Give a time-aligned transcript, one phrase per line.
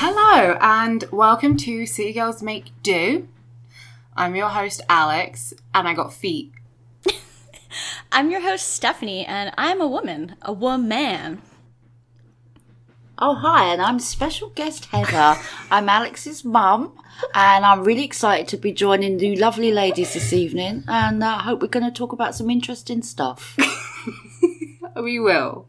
[0.00, 3.26] Hello, and welcome to City Girls Make Do.
[4.14, 6.52] I'm your host, Alex, and I got feet.
[8.12, 11.42] I'm your host, Stephanie, and I'm a woman, a woman.
[13.18, 15.36] Oh, hi, and I'm special guest Heather.
[15.72, 16.96] I'm Alex's mum,
[17.34, 21.60] and I'm really excited to be joining the lovely ladies this evening, and I hope
[21.60, 23.58] we're going to talk about some interesting stuff.
[24.94, 25.68] We will.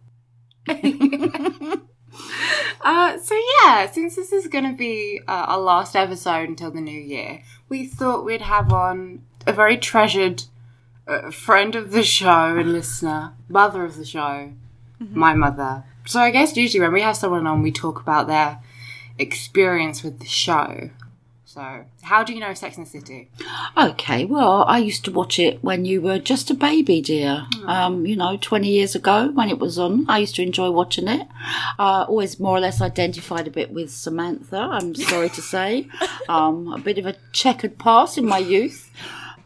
[2.81, 6.81] Uh, so, yeah, since this is going to be uh, our last episode until the
[6.81, 10.43] new year, we thought we'd have on a very treasured
[11.07, 14.51] uh, friend of the show and listener, mother of the show,
[14.99, 15.83] my mother.
[16.05, 18.59] So, I guess usually when we have someone on, we talk about their
[19.17, 20.89] experience with the show.
[21.49, 23.31] So, how do you know Sex and the City?
[23.75, 27.47] Okay, well, I used to watch it when you were just a baby, dear.
[27.65, 31.07] Um, you know, 20 years ago when it was on, I used to enjoy watching
[31.07, 31.27] it.
[31.79, 35.87] Uh, always more or less identified a bit with Samantha, I'm sorry to say.
[36.29, 38.91] Um, a bit of a checkered past in my youth.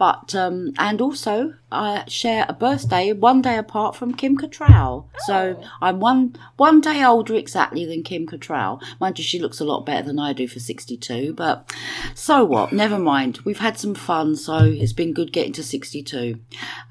[0.04, 5.06] But, um, and also, I share a birthday one day apart from Kim Cattrall.
[5.20, 8.82] So I'm one, one day older exactly than Kim Cattrall.
[9.00, 11.74] Mind you, she looks a lot better than I do for 62, but
[12.16, 12.74] so what?
[12.74, 13.40] Never mind.
[13.46, 16.38] We've had some fun, so it's been good getting to 62.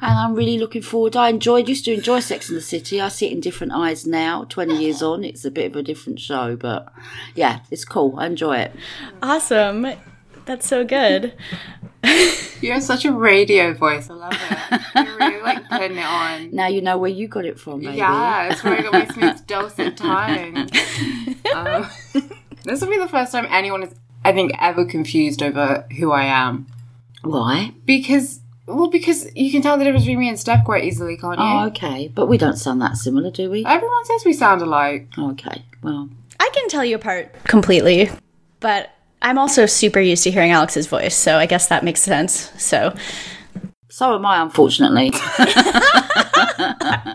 [0.01, 1.15] And I'm really looking forward.
[1.15, 2.99] I enjoyed, used to enjoy Sex in the City.
[2.99, 5.23] I see it in different eyes now, 20 years on.
[5.23, 6.91] It's a bit of a different show, but
[7.35, 8.15] yeah, it's cool.
[8.17, 8.73] I enjoy it.
[9.23, 9.87] Awesome.
[10.47, 11.35] That's so good.
[12.62, 14.09] You have such a radio voice.
[14.09, 14.81] I love it.
[14.95, 16.55] You're really like putting it on.
[16.55, 17.97] Now you know where you got it from, baby.
[17.97, 20.69] Yeah, it's where I got my smooth dulcet tone.
[21.55, 21.86] Um,
[22.64, 23.95] this will be the first time anyone is,
[24.25, 26.67] I think, ever confused over who I am.
[27.23, 27.74] Why?
[27.85, 31.39] Because, well, because you can tell the difference between me and Steph quite easily, can't
[31.39, 31.45] you?
[31.45, 32.09] Oh, okay.
[32.09, 33.67] But we don't sound that similar, do we?
[33.67, 35.09] Everyone says we sound alike.
[35.19, 35.63] Okay.
[35.83, 36.09] Well,
[36.41, 38.09] I can tell you apart completely,
[38.61, 38.91] but
[39.23, 42.51] I'm also super used to hearing Alex's voice, so I guess that makes sense.
[42.63, 42.95] So,
[43.89, 45.13] so am I, unfortunately.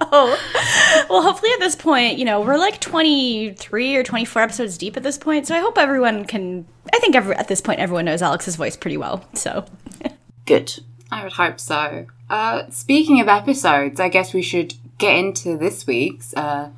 [0.10, 4.96] oh, well, hopefully at this point, you know, we're like 23 or 24 episodes deep
[4.96, 6.66] at this point, so I hope everyone can.
[6.94, 9.26] I think every, at this point, everyone knows Alex's voice pretty well.
[9.34, 9.66] So,
[10.46, 10.80] Good.
[11.12, 12.08] I would hope so.
[12.30, 16.70] Uh, speaking of episodes, I guess we should get into this week's uh,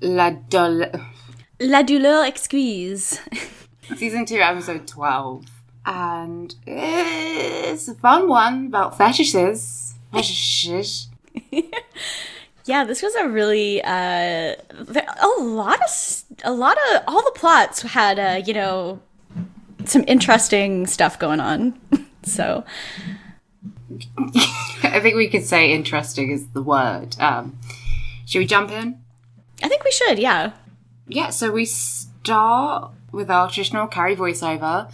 [0.00, 0.90] La Dol-
[1.60, 3.20] La douleur exquise.
[3.96, 5.44] Season two, episode twelve,
[5.84, 9.94] and it's a fun one about fetishes.
[10.12, 11.08] Fetishes.
[12.66, 17.82] Yeah, this was a really uh, a lot of a lot of all the plots
[17.82, 19.00] had uh, you know
[19.86, 21.80] some interesting stuff going on.
[22.22, 22.64] so
[24.84, 27.16] I think we could say interesting is the word.
[27.18, 27.58] Um,
[28.26, 29.00] should we jump in?
[29.62, 30.18] I think we should.
[30.18, 30.52] Yeah.
[31.08, 34.90] Yeah, so we start with our traditional Carrie voiceover,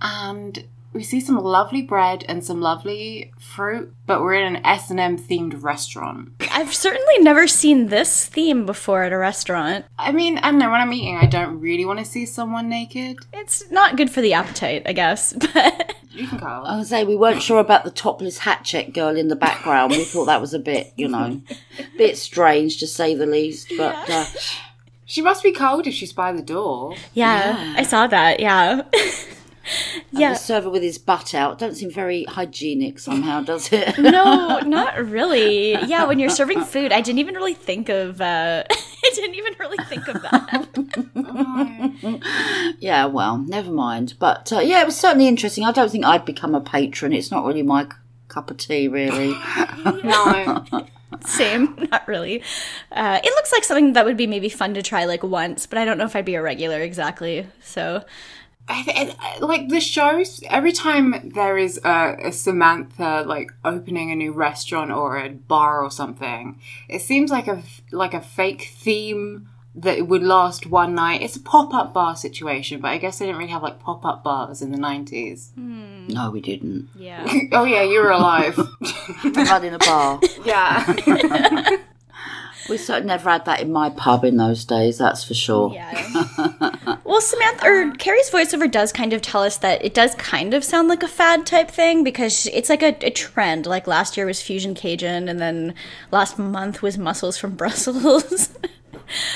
[0.00, 4.90] and we see some lovely bread and some lovely fruit, but we're in an S
[4.90, 6.32] and M themed restaurant.
[6.50, 9.84] I've certainly never seen this theme before at a restaurant.
[9.98, 10.70] I mean, I don't know.
[10.70, 13.18] When I'm eating, I don't really want to see someone naked.
[13.32, 15.34] It's not good for the appetite, I guess.
[15.54, 16.46] But You can go.
[16.46, 19.92] I was say we weren't sure about the topless hatchet girl in the background.
[19.92, 21.40] We thought that was a bit, you know,
[21.96, 23.72] bit strange to say the least.
[23.76, 24.24] But uh,
[25.08, 26.94] She must be cold if she's by the door.
[27.14, 28.40] yeah, I saw that.
[28.40, 28.82] Yeah.
[30.10, 30.34] yeah.
[30.34, 33.96] the server with his butt out don't seem very hygienic somehow, does it?
[33.98, 35.72] no, not really.
[35.86, 38.20] Yeah, when you're serving food, I didn't even really think of.
[38.20, 40.68] Uh, I didn't even really think of that.
[42.78, 44.12] yeah, well, never mind.
[44.18, 45.64] But uh, yeah, it was certainly interesting.
[45.64, 47.14] I don't think I'd become a patron.
[47.14, 47.86] It's not really my
[48.28, 49.30] cup of tea, really.
[50.04, 50.66] No.
[51.26, 52.42] Same, not really.
[52.92, 55.78] Uh, it looks like something that would be maybe fun to try like once, but
[55.78, 57.46] I don't know if I'd be a regular exactly.
[57.62, 58.04] So
[58.68, 64.16] I I- like the shows every time there is a, a Samantha like opening a
[64.16, 67.62] new restaurant or a bar or something, it seems like a
[67.92, 69.48] like a fake theme
[69.82, 71.22] that would last one night.
[71.22, 74.04] It's a pop up bar situation, but I guess they didn't really have like pop
[74.04, 75.50] up bars in the nineties.
[75.54, 76.08] Hmm.
[76.08, 76.88] no, we didn't.
[76.96, 77.24] yeah.
[77.52, 78.58] oh yeah, you were alive.
[79.24, 80.20] Not in a bar.
[80.44, 81.76] yeah.
[82.68, 84.98] We certainly never had that in my pub in those days.
[84.98, 85.72] That's for sure.
[85.72, 86.98] Yeah.
[87.04, 90.62] Well, Samantha or Carrie's voiceover does kind of tell us that it does kind of
[90.62, 93.64] sound like a fad type thing because it's like a, a trend.
[93.64, 95.74] Like last year was Fusion Cajun, and then
[96.10, 98.50] last month was Mussels from Brussels.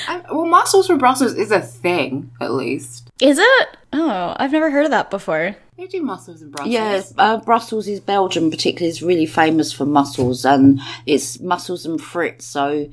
[0.07, 3.09] Um, well, mussels from Brussels is a thing, at least.
[3.21, 3.67] Is it?
[3.91, 5.55] Oh, I've never heard of that before.
[5.77, 6.73] They do mussels in Brussels.
[6.73, 11.99] Yeah, uh, Brussels is Belgium, particularly is really famous for mussels, and it's mussels and
[11.99, 12.43] frites.
[12.43, 12.89] So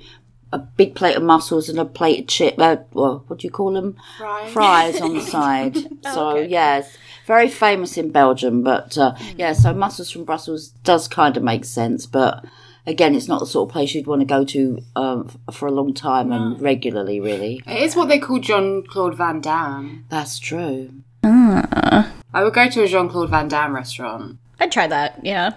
[0.53, 2.55] a big plate of mussels and a plate of chip.
[2.59, 3.97] Uh, well, what do you call them?
[4.19, 4.53] Fries.
[4.53, 5.77] Fries on the side.
[6.03, 8.63] so yes, very famous in Belgium.
[8.63, 12.45] But uh, yeah, so mussels from Brussels does kind of make sense, but.
[12.87, 15.71] Again, it's not the sort of place you'd want to go to um, for a
[15.73, 17.63] long time and regularly, really.
[17.67, 20.05] It is what they call Jean Claude Van Damme.
[20.09, 20.91] That's true.
[21.23, 24.39] I would go to a Jean Claude Van Damme restaurant.
[24.59, 25.21] I'd try that.
[25.25, 25.55] Yeah.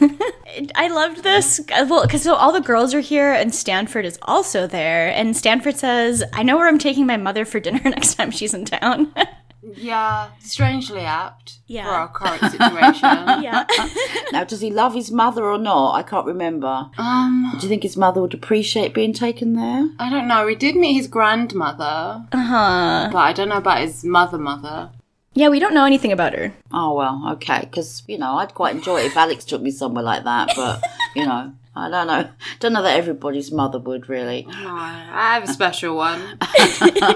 [0.74, 1.60] I loved this.
[1.72, 5.08] uh, Well, because so all the girls are here, and Stanford is also there.
[5.08, 8.54] And Stanford says, "I know where I'm taking my mother for dinner next time she's
[8.54, 9.12] in town."
[9.74, 11.84] Yeah, strangely apt Yeah.
[11.84, 13.42] for our current situation.
[13.42, 13.64] yeah.
[14.32, 15.94] Now, does he love his mother or not?
[15.94, 16.90] I can't remember.
[16.98, 19.88] Um, Do you think his mother would appreciate being taken there?
[19.98, 20.44] I don't know.
[20.46, 23.08] We did meet his grandmother, Uh huh.
[23.12, 24.90] but I don't know about his mother mother.
[25.34, 26.54] Yeah, we don't know anything about her.
[26.72, 27.60] Oh well, okay.
[27.60, 30.52] Because you know, I'd quite enjoy it if Alex took me somewhere like that.
[30.56, 30.82] But
[31.14, 32.28] you know, I don't know.
[32.60, 34.46] Don't know that everybody's mother would really.
[34.48, 36.20] No, I have a special one.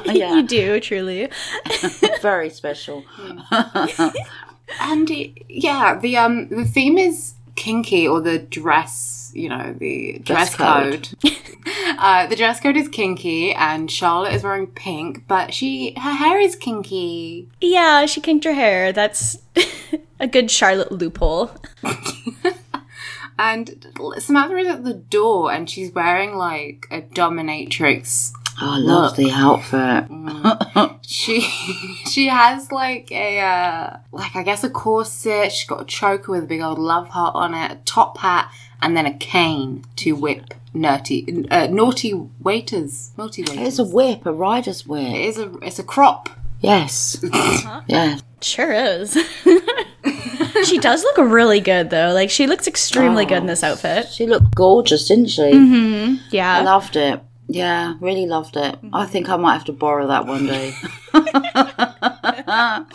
[0.05, 1.31] yeah, You do, truly.
[2.21, 3.05] very special.
[4.81, 10.21] And it- yeah, the um the theme is kinky or the dress, you know, the
[10.25, 11.09] dress, Dress code.
[11.23, 11.37] code.
[11.99, 16.39] uh, the dress code is kinky, and Charlotte is wearing pink, but she her hair
[16.39, 17.49] is kinky.
[17.61, 18.93] Yeah, she kinked her hair.
[18.93, 19.39] That's
[20.21, 21.51] a good Charlotte loophole.
[23.43, 23.87] And
[24.19, 28.33] Samantha is at the door, and she's wearing like a dominatrix.
[28.61, 30.97] Oh, I love the outfit.
[31.11, 31.41] She
[32.09, 35.51] she has like a uh, like I guess a corset.
[35.53, 38.53] She's got a choker with a big old love heart on it, a top hat,
[38.81, 43.11] and then a cane to whip naughty uh, naughty waiters.
[43.17, 43.67] Naughty waiters.
[43.67, 45.15] It's a whip, a rider's whip.
[45.17, 46.29] is a it's a crop.
[46.61, 47.25] Yes.
[47.89, 48.19] Yeah.
[48.41, 49.19] Sure is.
[50.65, 52.13] she does look really good though.
[52.13, 54.09] Like she looks extremely good in this outfit.
[54.09, 55.43] She looked gorgeous, didn't she?
[55.53, 56.61] I Yeah.
[56.63, 57.21] loved it.
[57.49, 58.79] Yeah, really loved it.
[58.93, 60.73] I think I might have to borrow that one day.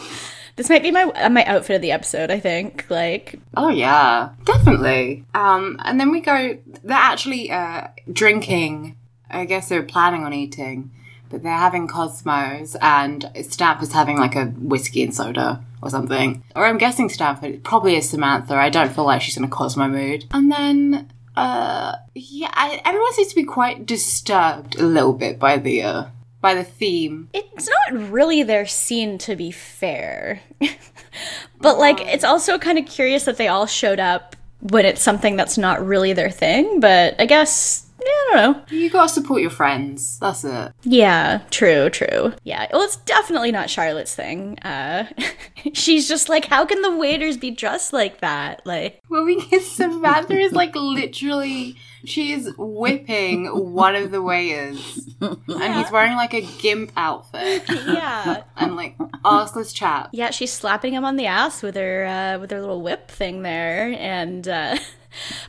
[0.58, 2.86] This might be my uh, my outfit of the episode, I think.
[2.90, 5.26] Like Oh yeah, definitely.
[5.34, 6.58] Um, and then we go.
[6.82, 8.96] They're actually uh, drinking.
[9.30, 10.92] I guess they're planning on eating,
[11.30, 16.44] but they're having Cosmos, and Stanford's having like a whiskey and soda or something.
[16.56, 18.56] Or I'm guessing Stanford it probably is Samantha.
[18.56, 20.26] I don't feel like she's going to cause my mood.
[20.32, 25.58] And then, uh, yeah, I, everyone seems to be quite disturbed a little bit by
[25.58, 26.06] the uh,
[26.42, 27.30] by the theme.
[27.34, 30.42] it's not really their scene to be fair.
[31.62, 35.36] but like it's also kind of curious that they all showed up when it's something
[35.36, 38.64] that's not really their thing, but I guess yeah, I don't know.
[38.78, 40.20] You gotta support your friends.
[40.20, 40.74] That's it.
[40.84, 42.34] Yeah, true, true.
[42.44, 44.60] Yeah, well, it's definitely not Charlotte's thing.
[44.60, 45.06] Uh,
[45.74, 48.62] she's just like, how can the waiters be dressed like that?
[48.66, 55.92] Like, Well, because Samantha is like literally, she's whipping one of the waiters, and he's
[55.92, 60.10] wearing like a gimp outfit yeah, and like arseless chap.
[60.14, 63.42] yeah, she's slapping him on the ass with her uh, with her little whip thing
[63.44, 64.78] there, and uh,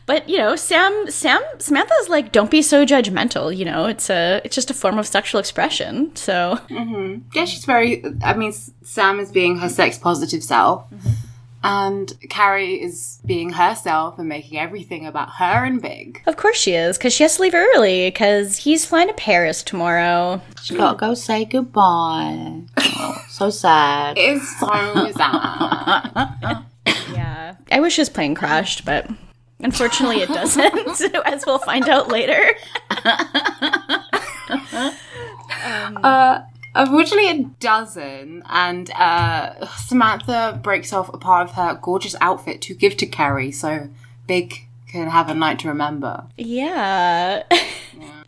[0.06, 3.56] but you know, Sam, Sam, Samantha's like, don't be so judgmental.
[3.56, 6.14] You know, it's a it's just a form of sexual expression.
[6.16, 7.20] So mm-hmm.
[7.34, 8.04] Yeah, she's very.
[8.22, 11.10] I mean, Sam is being her sex positive self, mm-hmm.
[11.64, 16.22] and Carrie is being herself and making everything about her and Big.
[16.26, 19.62] of course she is, because she has to leave early because he's flying to Paris
[19.62, 20.40] tomorrow.
[20.62, 22.62] She gotta go say goodbye.
[22.78, 24.16] Oh, so sad.
[24.18, 24.66] It's so
[25.16, 26.64] sad.
[27.12, 27.56] Yeah.
[27.70, 29.08] I wish his plane crashed, but
[29.60, 32.54] unfortunately it doesn't, as we'll find out later.
[36.02, 36.42] Uh,
[36.76, 42.74] Unfortunately, it doesn't, and uh, Samantha breaks off a part of her gorgeous outfit to
[42.74, 43.88] give to Carrie so
[44.26, 46.26] Big can have a night to remember.
[46.36, 47.44] Yeah.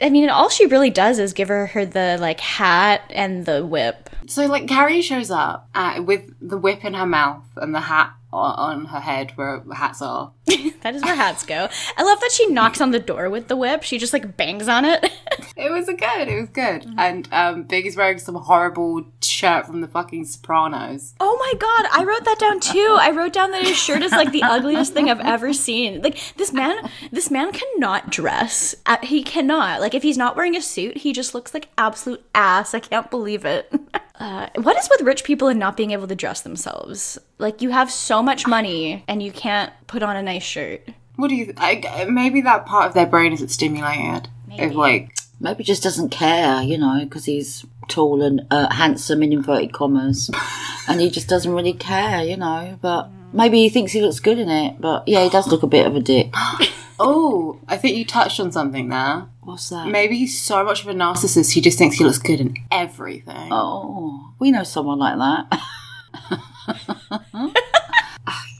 [0.00, 3.64] I mean, all she really does is give her, her the like hat and the
[3.64, 4.11] whip.
[4.26, 8.12] So, like, Carrie shows up uh, with the whip in her mouth and the hat
[8.33, 10.33] on, her head where hats are.
[10.83, 11.69] That is where hats go.
[11.97, 13.83] I love that she knocks on the door with the whip.
[13.83, 15.11] She just like bangs on it.
[15.57, 16.28] It was a good.
[16.28, 16.87] It was good.
[16.97, 21.14] And um, Big is wearing some horrible shirt from the fucking Sopranos.
[21.19, 22.97] Oh my god, I wrote that down too.
[23.00, 26.00] I wrote down that his shirt is like the ugliest thing I've ever seen.
[26.00, 28.76] Like this man, this man cannot dress.
[29.02, 29.81] He cannot.
[29.81, 32.75] Like if he's not wearing a suit, he just looks like absolute ass.
[32.75, 33.73] I can't believe it.
[34.21, 37.21] Uh, what is with rich people and not being able to dress themselves?
[37.38, 40.88] Like you have so much money and you can't put on a nice shirt.
[41.14, 41.54] What do you?
[41.57, 44.28] I, maybe that part of their brain isn't stimulated.
[44.50, 49.33] If like, Maybe just doesn't care, you know, because he's tall and uh, handsome in
[49.33, 50.30] inverted commas,
[50.88, 52.76] and he just doesn't really care, you know.
[52.83, 54.80] But maybe he thinks he looks good in it.
[54.80, 56.35] But yeah, he does look a bit of a dick.
[56.99, 59.26] oh, I think you touched on something there.
[59.43, 59.88] What's that?
[59.88, 63.49] Maybe he's so much of a narcissist, he just thinks he looks good in everything.
[63.52, 65.61] Oh, we know someone like that.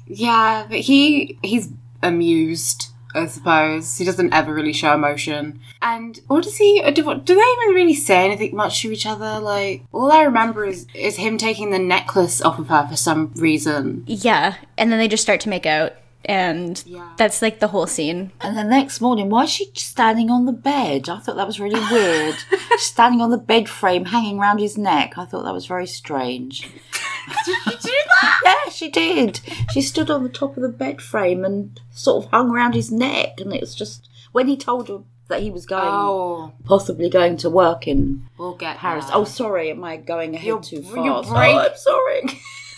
[0.09, 1.69] Yeah, but he he's
[2.03, 2.87] amused.
[3.15, 5.61] I suppose he doesn't ever really show emotion.
[5.81, 6.83] And what does he?
[6.93, 9.39] Do, do they even really say anything much to each other?
[9.41, 13.33] Like all I remember is is him taking the necklace off of her for some
[13.37, 14.05] reason.
[14.07, 15.93] Yeah, and then they just start to make out,
[16.25, 17.09] and Yeah.
[17.17, 18.33] that's like the whole scene.
[18.41, 21.09] and the next morning, why is she standing on the bed?
[21.09, 22.37] I thought that was really weird.
[22.79, 25.17] standing on the bed frame, hanging round his neck.
[25.17, 26.63] I thought that was very strange.
[27.45, 27.91] Did you do
[28.23, 28.41] that?
[28.45, 29.41] Yeah, she did.
[29.73, 32.91] She stood on the top of the bed frame and sort of hung around his
[32.91, 37.11] neck, and it was just when he told her that he was going, Oh, possibly
[37.11, 39.05] going to work in we'll get Paris.
[39.07, 39.17] there.
[39.17, 41.29] Oh, sorry, am I going ahead You're- too you're fast?
[41.31, 42.23] Oh, I'm sorry.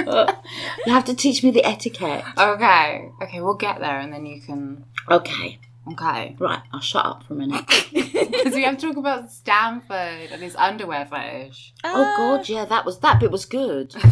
[0.87, 2.25] you have to teach me the etiquette.
[2.37, 4.85] Okay, okay, we'll get there, and then you can.
[5.11, 5.59] Okay,
[5.93, 6.61] Okay, right.
[6.73, 7.65] I'll shut up for a minute.
[7.93, 11.73] because we have to talk about Stanford and his underwear fetish.
[11.85, 13.95] oh God, yeah, that was that bit was good.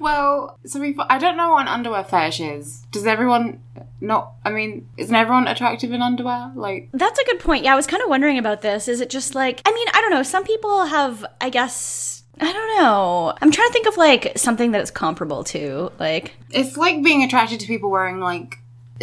[0.00, 0.96] Well, so we.
[1.08, 2.82] I don't know what an underwear fetish is.
[2.90, 3.60] Does everyone
[4.00, 4.32] not?
[4.44, 6.52] I mean, isn't everyone attractive in underwear?
[6.54, 7.64] Like, That's a good point.
[7.64, 8.88] Yeah, I was kind of wondering about this.
[8.88, 10.22] Is it just like, I mean, I don't know.
[10.22, 13.34] Some people have, I guess, I don't know.
[13.40, 15.92] I'm trying to think of like something that it's comparable to.
[15.98, 18.58] Like, it's like being attracted to people wearing like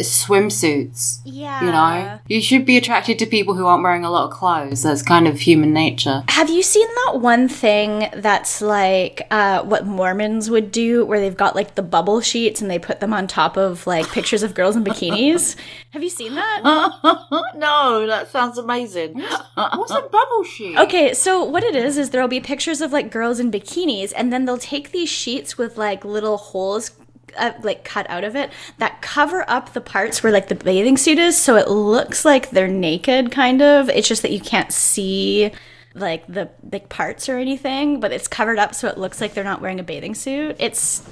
[0.08, 1.20] swimsuits.
[1.24, 1.60] yeah.
[1.64, 4.82] You know, you should be attracted to people who aren't wearing a lot of clothes.
[4.82, 6.22] That's kind of human nature.
[6.28, 11.36] Have you seen that one thing that's like uh, what Mormons would do, where they've
[11.36, 14.54] got like the bubble sheets and they put them on top of like pictures of
[14.54, 15.56] girls in bikinis?
[15.90, 16.60] Have you seen that?
[17.56, 19.20] no, that sounds amazing.
[19.54, 20.78] What's a bubble sheet?
[20.78, 24.32] Okay, so what it is is there'll be pictures of like girls in bikinis, and
[24.32, 26.92] then they'll take these sheets with like little holes.
[27.36, 30.96] Uh, like cut out of it that cover up the parts where like the bathing
[30.96, 34.72] suit is so it looks like they're naked kind of it's just that you can't
[34.72, 35.50] see
[35.94, 39.44] like the like parts or anything but it's covered up so it looks like they're
[39.44, 41.02] not wearing a bathing suit it's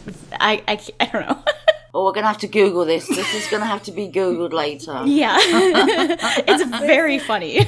[0.40, 1.42] i i, I don't know
[1.94, 3.08] Oh, we're gonna have to Google this.
[3.08, 5.02] This is gonna have to be Googled later.
[5.06, 7.66] yeah it's very funny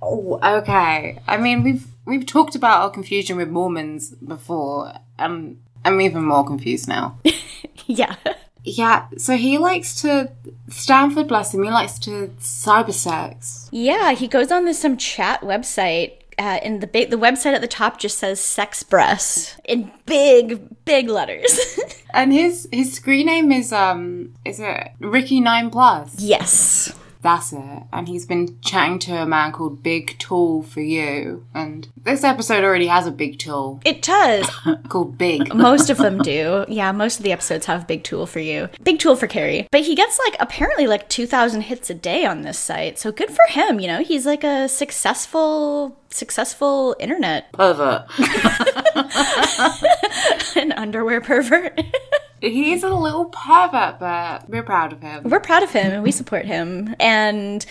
[0.00, 1.18] Oh, okay.
[1.26, 4.92] I mean, we've we've talked about our confusion with Mormons before.
[5.18, 7.18] Um, I'm even more confused now.
[7.86, 8.16] yeah
[8.64, 10.30] Yeah, so he likes to
[10.68, 11.62] Stanford, bless him.
[11.62, 13.68] He likes to cyber sex.
[13.72, 16.12] Yeah, he goes on this some chat website.
[16.38, 20.84] Uh, and the big, the website at the top just says "sex breasts" in big,
[20.84, 21.58] big letters.
[22.14, 26.18] And his his screen name is um is it Ricky Nine Plus?
[26.18, 27.82] yes, That's it.
[27.92, 31.44] And he's been chatting to a man called Big Tool for You.
[31.54, 34.48] And this episode already has a big tool it does.
[34.88, 35.54] called Big.
[35.54, 36.64] most of them do.
[36.68, 39.82] Yeah, most of the episodes have "big tool for you," "big tool for Carrie." But
[39.82, 43.30] he gets like apparently like two thousand hits a day on this site, so good
[43.30, 43.80] for him.
[43.80, 48.06] You know, he's like a successful, successful internet Pervert.
[50.56, 51.80] an underwear pervert.
[52.40, 55.24] He's a little pervert, but we're proud of him.
[55.24, 57.64] we're proud of him and we support him and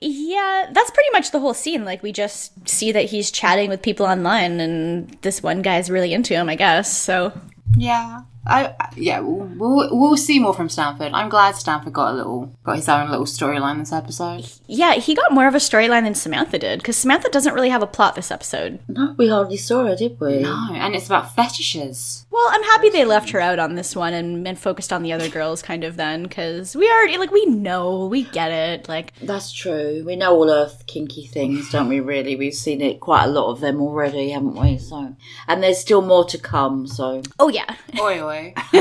[0.00, 3.82] yeah that's pretty much the whole scene like we just see that he's chatting with
[3.82, 7.32] people online and this one guy's really into him i guess so
[7.76, 8.20] Yeah.
[8.46, 11.12] I, I- yeah, we'll, we'll we'll see more from Stanford.
[11.12, 14.50] I'm glad Stanford got a little got his own little storyline this episode.
[14.66, 17.82] yeah he got more of a storyline than samantha did because samantha doesn't really have
[17.82, 20.42] a plot this episode No, we hardly saw her, did we?
[20.44, 22.26] Oh, and it's about fetishes.
[22.30, 25.12] well i'm happy they left her out on this one and, and focused on the
[25.12, 29.12] other girls kind of then because we already like we know we get it like
[29.20, 30.02] That's true.
[30.06, 32.00] We know all Earth kinky things, don't we?
[32.00, 34.78] Really, we've seen it quite a lot of them already, haven't we?
[34.78, 35.14] So,
[35.46, 36.86] and there's still more to come.
[36.86, 38.37] So, oh yeah Oi oi.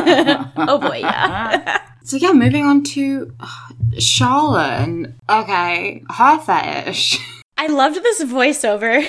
[0.57, 3.47] oh boy yeah so yeah, moving on to uh,
[3.99, 7.19] Charlotte and okay, her fetish.
[7.57, 9.05] I loved this voiceover.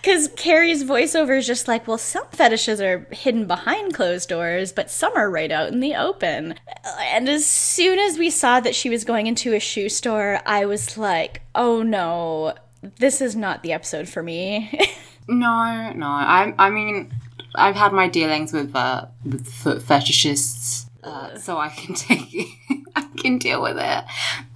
[0.00, 4.90] Because Carrie's voiceover is just like, well, some fetishes are hidden behind closed doors, but
[4.90, 6.54] some are right out in the open.
[7.00, 10.64] And as soon as we saw that she was going into a shoe store, I
[10.64, 12.54] was like, oh no,
[12.98, 14.80] this is not the episode for me.
[15.30, 16.06] No, no.
[16.06, 17.12] I, I mean,
[17.58, 22.48] I've had my dealings with uh, with foot fetishists, uh, so I can take.
[22.96, 24.04] I can deal with it.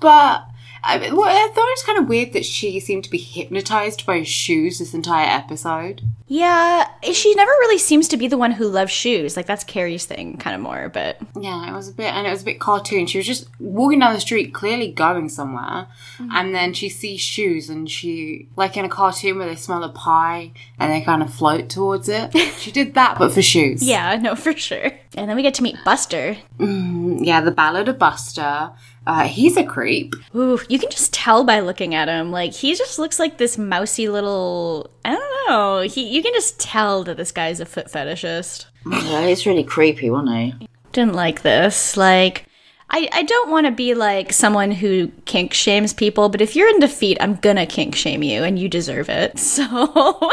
[0.00, 0.44] But
[0.84, 3.18] I, mean, well, I thought it was kind of weird that she seemed to be
[3.18, 6.02] hypnotized by shoes this entire episode.
[6.26, 9.36] yeah, she never really seems to be the one who loves shoes.
[9.36, 12.30] Like, that's Carrie's thing, kind of more, but Yeah, it was a bit, and it
[12.30, 13.06] was a bit cartoon.
[13.06, 16.30] She was just walking down the street, clearly going somewhere, mm-hmm.
[16.32, 19.88] and then she sees shoes, and she, like in a cartoon where they smell a
[19.88, 22.36] pie and they kind of float towards it.
[22.58, 23.86] she did that, but for shoes.
[23.86, 24.92] yeah, no, for sure.
[25.16, 26.38] And then we get to meet Buster.
[26.58, 27.01] Mm-hmm.
[27.18, 28.72] Yeah, the Ballad of Buster.
[29.06, 30.14] Uh, he's a creep.
[30.34, 32.30] Ooh, you can just tell by looking at him.
[32.30, 34.90] Like he just looks like this mousy little.
[35.04, 35.80] I don't know.
[35.80, 38.66] He, you can just tell that this guy's a foot fetishist.
[38.86, 40.68] Yeah, he's really creepy, wasn't he?
[40.92, 41.96] Didn't like this.
[41.96, 42.46] Like,
[42.90, 46.68] I I don't want to be like someone who kink shames people, but if you're
[46.68, 49.38] in defeat, I'm gonna kink shame you, and you deserve it.
[49.38, 50.32] So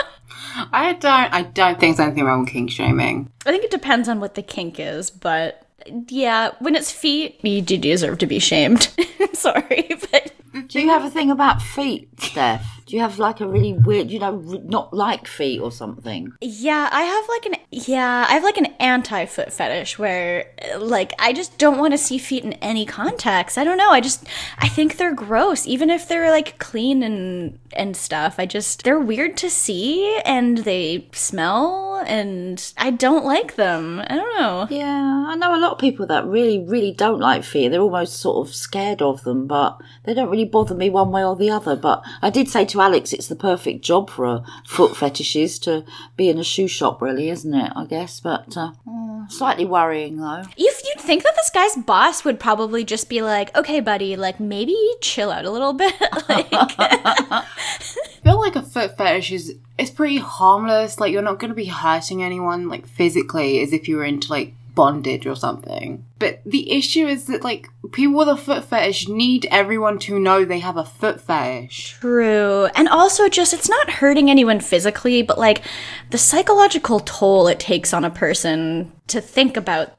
[0.73, 1.33] I don't.
[1.33, 3.31] I don't think there's anything wrong with kink shaming.
[3.45, 5.65] I think it depends on what the kink is, but.
[6.09, 8.89] Yeah, when it's feet, you do deserve to be shamed.
[9.33, 10.33] Sorry, but
[10.67, 12.78] Do you have a thing about feet, Steph?
[12.89, 16.33] Do you have like a really weird, you know, not like feet or something?
[16.41, 21.13] Yeah, I have like an yeah, I have like an anti foot fetish where like
[21.19, 23.59] I just don't want to see feet in any context.
[23.59, 23.91] I don't know.
[23.91, 24.25] I just
[24.57, 28.39] I think they're gross even if they're like clean and and stuff.
[28.39, 34.01] I just they're weird to see and they smell and I don't like them.
[34.01, 34.67] I don't know.
[34.69, 37.69] Yeah, I know a lot of people that really, really don't like feet.
[37.69, 41.23] They're almost sort of scared of them, but they don't really bother me one way
[41.23, 41.75] or the other.
[41.75, 45.85] But I did say to Alex, it's the perfect job for a foot fetishist to
[46.17, 47.71] be in a shoe shop, really, isn't it?
[47.75, 50.43] I guess, but uh, mm, slightly worrying though.
[50.57, 54.39] If you'd think that this guy's boss would probably just be like, "Okay, buddy, like
[54.39, 55.93] maybe chill out a little bit."
[56.29, 57.45] like I
[58.23, 60.99] feel like a foot fetish is it's pretty harmless.
[60.99, 64.31] Like you're not going to be hurting anyone like physically as if you were into
[64.31, 66.05] like bondage or something.
[66.19, 70.45] But the issue is that like people with a foot fetish need everyone to know
[70.45, 71.97] they have a foot fetish.
[71.99, 72.69] True.
[72.75, 75.63] And also just it's not hurting anyone physically, but like
[76.11, 79.97] the psychological toll it takes on a person to think about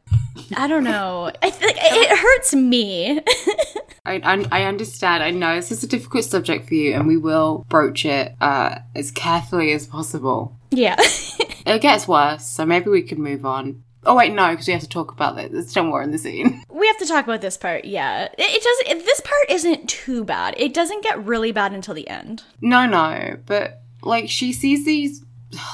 [0.56, 1.30] I don't know.
[1.42, 3.21] I think it hurts me.
[4.06, 5.23] I, I, I understand.
[5.23, 8.78] I know this is a difficult subject for you, and we will broach it uh,
[8.97, 10.56] as carefully as possible.
[10.71, 10.97] yeah.
[11.66, 13.84] It gets worse, so maybe we could move on.
[14.04, 15.50] Oh wait, no, because we have to talk about this.
[15.52, 16.65] There's still more in the scene.
[16.71, 17.84] we have to talk about this part.
[17.84, 18.25] Yeah.
[18.25, 20.54] It, it doesn't it, this part isn't too bad.
[20.56, 22.43] It doesn't get really bad until the end.
[22.60, 25.25] No, no, but like she sees these.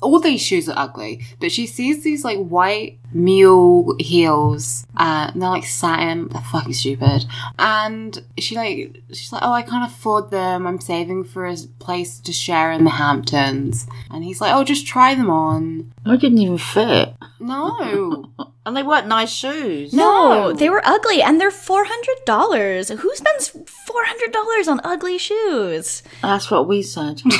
[0.00, 5.42] All these shoes are ugly, but she sees these like white mule heels, uh, and
[5.42, 6.28] they're like satin.
[6.28, 7.24] They're fucking stupid.
[7.58, 10.66] And she like, she's like, oh, I can't afford them.
[10.66, 13.86] I'm saving for a place to share in the Hamptons.
[14.10, 15.92] And he's like, oh, just try them on.
[16.06, 18.30] I didn't even fit, No,
[18.66, 19.92] and they weren't nice shoes.
[19.92, 22.98] No, they were ugly and they're $400.
[22.98, 26.02] Who spends $400 on ugly shoes?
[26.22, 27.22] That's what we said.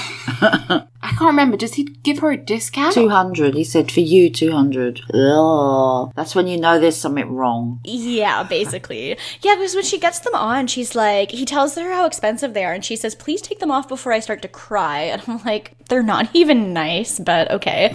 [0.41, 1.57] I can't remember.
[1.57, 2.95] Does he give her a discount?
[2.95, 3.55] Two hundred.
[3.55, 5.01] He said for you two hundred.
[5.59, 7.81] Oh, that's when you know there's something wrong.
[7.85, 9.17] Yeah, basically.
[9.43, 12.65] Yeah, because when she gets them on, she's like, he tells her how expensive they
[12.65, 15.01] are, and she says, please take them off before I start to cry.
[15.03, 17.93] And I'm like, they're not even nice, but okay.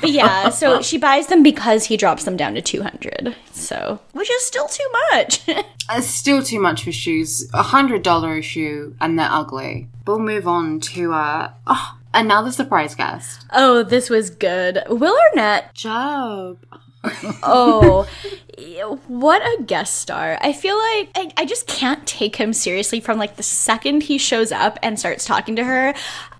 [0.00, 3.34] but yeah, so she buys them because he drops them down to 200.
[3.52, 5.46] So, which is still too much.
[5.90, 7.50] It's still too much for shoes.
[7.52, 9.88] A hundred dollar a shoe, and they're ugly.
[10.06, 13.44] We'll move on to uh oh, another surprise guest.
[13.52, 14.82] oh, this was good.
[14.88, 16.58] Will Arnett Gob.
[17.42, 18.06] Oh,
[19.08, 20.38] what a guest star.
[20.40, 24.18] I feel like I, I just can't take him seriously from like the second he
[24.18, 25.94] shows up and starts talking to her.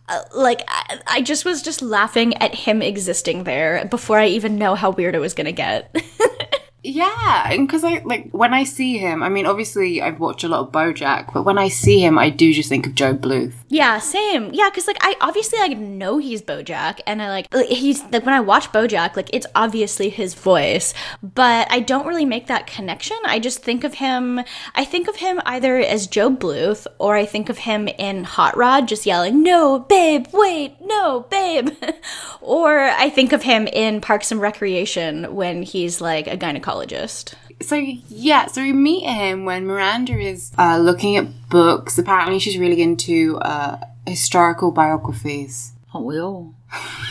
[0.09, 4.59] Uh, like, I, I just was just laughing at him existing there before I even
[4.59, 5.95] know how weird it was gonna get.
[6.85, 9.23] Yeah, and because I like when I see him.
[9.23, 12.29] I mean, obviously I've watched a lot of BoJack, but when I see him, I
[12.29, 13.55] do just think of Gob Bluth.
[13.73, 14.51] Yeah, same.
[14.53, 18.35] Yeah, because like I obviously like know he's BoJack, and I like he's like when
[18.35, 23.17] I watch BoJack, like it's obviously his voice, but I don't really make that connection.
[23.25, 24.43] I just think of him.
[24.75, 28.59] I think of him either as Gob Bluth or I think of him in Hot
[28.59, 31.71] Rod, just yelling, "No, babe, wait, no, babe,"
[32.43, 37.33] or I think of him in Parks and Recreation when he's like a gynecologist.
[37.63, 41.99] So yeah, so we meet him when Miranda is uh, looking at books.
[41.99, 45.75] Apparently, she's really into uh, historical biographies.
[45.95, 46.55] Aren't we all?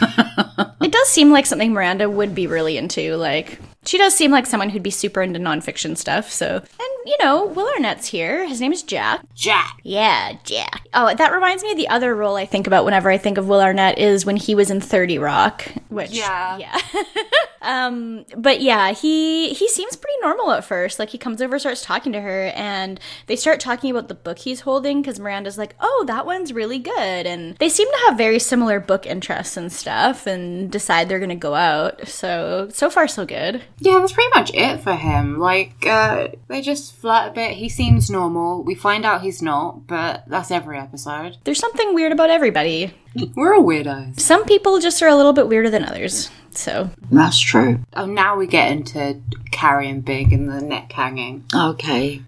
[0.82, 3.16] It does seem like something Miranda would be really into.
[3.16, 6.30] Like, she does seem like someone who'd be super into nonfiction stuff.
[6.32, 8.48] So, and you know, Will Arnett's here.
[8.48, 9.22] His name is Jack.
[9.34, 9.80] Jack.
[9.84, 10.88] Yeah, Jack.
[10.94, 13.48] Oh, that reminds me of the other role I think about whenever I think of
[13.48, 16.58] Will Arnett is when he was in 30 Rock, which Yeah.
[16.58, 16.80] yeah.
[17.62, 21.00] um, but yeah, he he seems pretty normal at first.
[21.00, 24.40] Like he comes over, starts talking to her, and they start talking about the book
[24.40, 28.18] he's holding because Miranda's like, "Oh, that one's really good," and they seem to have
[28.18, 32.08] very similar book interests and stuff, and decide they're gonna go out.
[32.08, 33.64] So so far so good.
[33.84, 35.40] Yeah, that's pretty much it for him.
[35.40, 37.54] Like, uh, they just flirt a bit.
[37.54, 38.64] He seems normal.
[38.64, 41.38] We find out he's not, but that's every episode.
[41.46, 42.94] There's something weird about everybody.
[43.36, 44.20] We're all weirdos.
[44.20, 46.30] Some people just are a little bit weirder than others.
[46.52, 47.80] So That's true.
[47.94, 51.46] Oh, now we get into carrying big and the neck hanging.
[51.52, 52.22] Okay.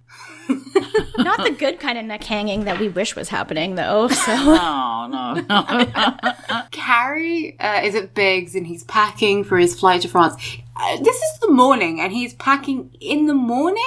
[1.18, 4.10] not the good kind of neck hanging that we wish was happening, though.
[4.24, 4.34] So.
[4.36, 6.64] Oh no, no.
[6.72, 10.36] Carrie uh, is at Big's and he's packing for his flight to France.
[10.76, 13.84] Uh, this is the morning and he's packing in the morning?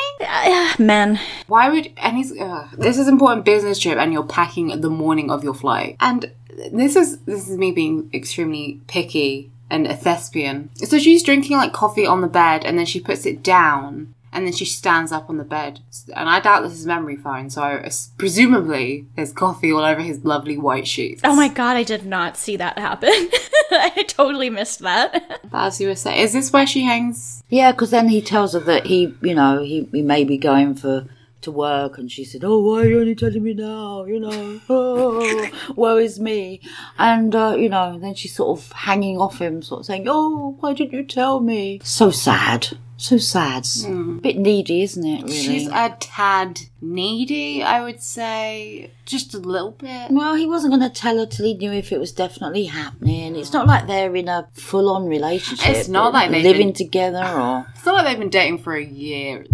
[0.78, 4.90] Man, Why would and he's uh, this is important business trip and you're packing the
[4.90, 5.96] morning of your flight.
[6.00, 6.30] And
[6.72, 10.70] this is this is me being extremely picky and a thespian.
[10.76, 14.44] So she's drinking like coffee on the bed and then she puts it down and
[14.44, 15.80] then she stands up on the bed.
[16.14, 20.24] And I doubt this is memory foam, so I, presumably there's coffee all over his
[20.26, 21.22] lovely white sheets.
[21.24, 23.08] oh my god, I did not see that happen.
[23.70, 25.40] I totally missed that.
[25.54, 27.42] As you were saying, is this where she hangs?
[27.48, 30.74] Yeah, because then he tells her that he, you know, he, he may be going
[30.74, 31.06] for
[31.42, 34.04] to work, and she said, "Oh, why are you only telling me now?
[34.04, 36.60] You know, oh, woe is me."
[36.98, 40.56] And uh, you know, then she's sort of hanging off him, sort of saying, "Oh,
[40.60, 43.66] why didn't you tell me?" So sad, so sad.
[43.86, 45.22] A bit needy, isn't it?
[45.22, 45.34] Really.
[45.34, 48.90] She's a tad needy, I would say.
[49.04, 50.10] Just a little bit.
[50.10, 53.36] well, he wasn't going to tell her till he knew if it was definitely happening.
[53.36, 55.68] It's not like they're in a full-on relationship.
[55.68, 57.66] It's not like they've living been- together or.
[57.76, 59.46] It's not like they've been dating for a year.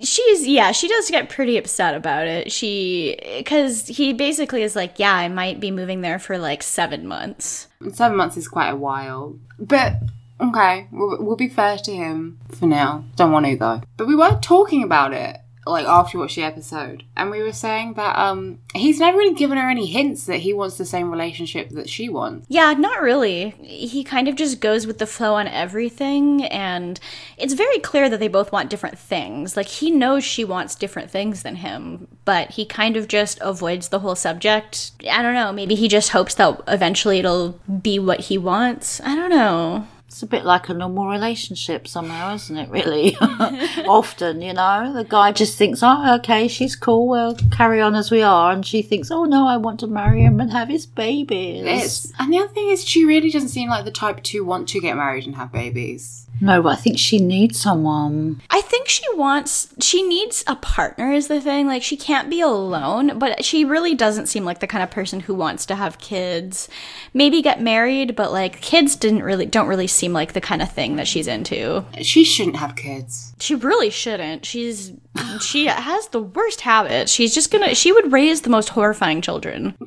[0.00, 2.52] She's, yeah, she does get pretty upset about it.
[2.52, 7.06] She, because he basically is like, yeah, I might be moving there for like seven
[7.06, 7.68] months.
[7.92, 9.36] Seven months is quite a while.
[9.58, 9.94] But,
[10.40, 13.04] okay, we'll, we'll be fair to him for now.
[13.16, 13.82] Don't want to, though.
[13.96, 17.04] But we were talking about it, like, after we watched the episode.
[17.16, 20.52] And we were saying that, um, he's never really given her any hints that he
[20.52, 22.46] wants the same relationship that she wants.
[22.50, 23.50] Yeah, not really.
[23.62, 27.00] He kind of just goes with the flow on everything, and
[27.38, 29.56] it's very clear that they both want different things.
[29.56, 33.88] Like, he knows she wants different things than him, but he kind of just avoids
[33.88, 34.90] the whole subject.
[35.10, 39.00] I don't know, maybe he just hopes that eventually it'll be what he wants.
[39.00, 39.88] I don't know.
[40.14, 43.16] It's a bit like a normal relationship somehow, isn't it, really?
[43.20, 48.12] Often, you know, the guy just thinks, oh, okay, she's cool, we'll carry on as
[48.12, 48.52] we are.
[48.52, 51.64] And she thinks, oh, no, I want to marry him and have his babies.
[51.66, 54.68] It's, and the other thing is, she really doesn't seem like the type to want
[54.68, 56.23] to get married and have babies.
[56.40, 58.42] No, but I think she needs someone.
[58.50, 61.66] I think she wants, she needs a partner, is the thing.
[61.66, 65.20] Like, she can't be alone, but she really doesn't seem like the kind of person
[65.20, 66.68] who wants to have kids.
[67.12, 70.70] Maybe get married, but like, kids didn't really, don't really seem like the kind of
[70.70, 71.84] thing that she's into.
[72.02, 73.34] She shouldn't have kids.
[73.38, 74.44] She really shouldn't.
[74.44, 74.92] She's,
[75.40, 77.12] she has the worst habits.
[77.12, 79.76] She's just gonna, she would raise the most horrifying children.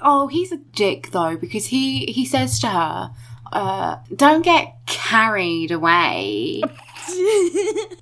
[0.00, 3.10] Oh, he's a dick though because he he says to her,
[3.52, 6.62] uh, "Don't get carried away."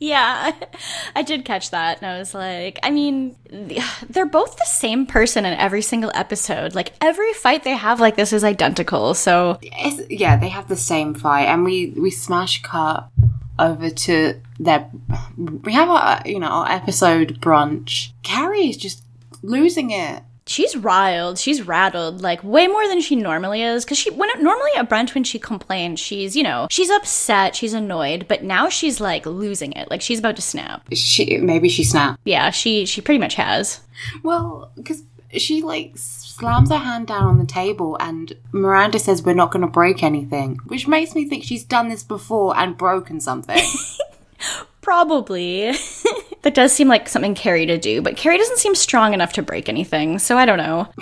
[0.01, 0.53] Yeah,
[1.17, 3.35] I did catch that, and I was like, I mean,
[4.09, 6.75] they're both the same person in every single episode.
[6.75, 9.15] Like every fight they have like this is identical.
[9.15, 13.09] So It's, yeah, they have the same fight, and we we smash cut
[13.59, 14.89] over to their.
[15.37, 18.13] We have our you know our episode brunch.
[18.23, 19.03] Carrie is just
[19.43, 20.23] losing it.
[20.49, 23.85] She's riled, she's rattled, like way more than she normally is.
[23.85, 27.73] Because she when normally at brunch when she complains, she's you know she's upset, she's
[27.73, 30.87] annoyed, but now she's like losing it, like she's about to snap.
[30.93, 32.21] She maybe she snapped.
[32.25, 33.81] Yeah, she she pretty much has.
[34.23, 39.35] Well, because she like slams her hand down on the table, and Miranda says we're
[39.35, 43.21] not going to break anything, which makes me think she's done this before and broken
[43.21, 43.63] something.
[44.81, 45.75] Probably.
[46.42, 49.42] that does seem like something Carrie to do, but Carrie doesn't seem strong enough to
[49.42, 50.88] break anything, so I don't know.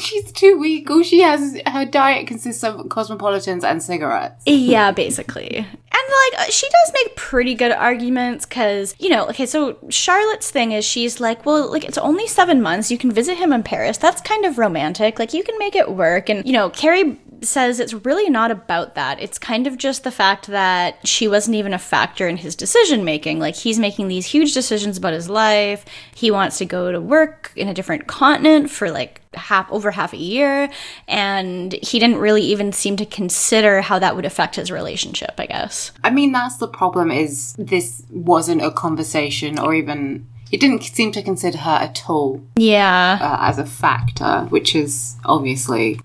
[0.00, 0.90] She's too weak.
[0.90, 4.42] All she has, her diet consists of cosmopolitans and cigarettes.
[4.46, 5.58] Yeah, basically.
[5.58, 10.50] And like uh, she does make pretty good arguments cuz you know, okay, so Charlotte's
[10.50, 13.62] thing is she's like, well, like it's only 7 months, you can visit him in
[13.62, 13.98] Paris.
[13.98, 15.18] That's kind of romantic.
[15.18, 18.94] Like you can make it work and you know, Carrie says it's really not about
[18.94, 19.20] that.
[19.20, 23.04] It's kind of just the fact that she wasn't even a factor in his decision
[23.04, 23.38] making.
[23.38, 25.84] Like he's making these huge decisions about his life.
[26.14, 30.12] He wants to go to work in a different continent for like half over half
[30.12, 30.68] a year
[31.08, 35.46] and he didn't really even seem to consider how that would affect his relationship, I
[35.46, 35.92] guess.
[36.04, 41.12] I mean, that's the problem is this wasn't a conversation or even he didn't seem
[41.12, 43.18] to consider her at all Yeah.
[43.22, 45.98] uh, as a factor, which is obviously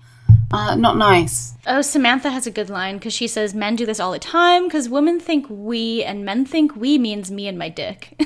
[0.50, 1.54] uh, not nice.
[1.66, 4.64] Oh, Samantha has a good line because she says men do this all the time
[4.64, 8.14] because women think we and men think we means me and my dick.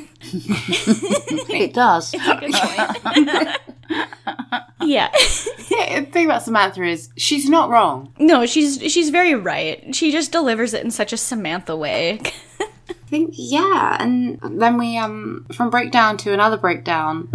[1.55, 2.13] It does.
[2.13, 3.49] good point.
[4.83, 5.11] yeah.
[5.71, 8.13] Yeah, the thing about Samantha is she's not wrong.
[8.19, 9.95] No, she's she's very right.
[9.95, 12.21] She just delivers it in such a Samantha way.
[12.61, 17.31] I think yeah, and then we um from breakdown to another breakdown.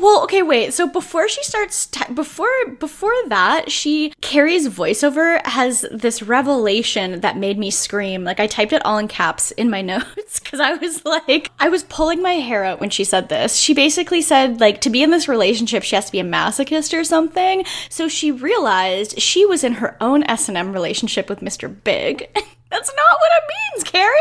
[0.00, 0.74] Well, okay, wait.
[0.74, 7.58] So before she starts before before that, she Carrie's voiceover has this revelation that made
[7.58, 8.24] me scream.
[8.24, 11.68] Like I typed it all in caps in my notes cuz I was like I
[11.68, 13.56] was pulling my hair out when she said this.
[13.56, 16.96] She basically said like to be in this relationship she has to be a masochist
[16.98, 17.64] or something.
[17.88, 21.74] So she realized she was in her own S&M relationship with Mr.
[21.84, 22.28] Big.
[22.70, 24.18] That's not what it means, Carrie.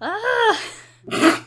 [0.00, 0.60] Ah.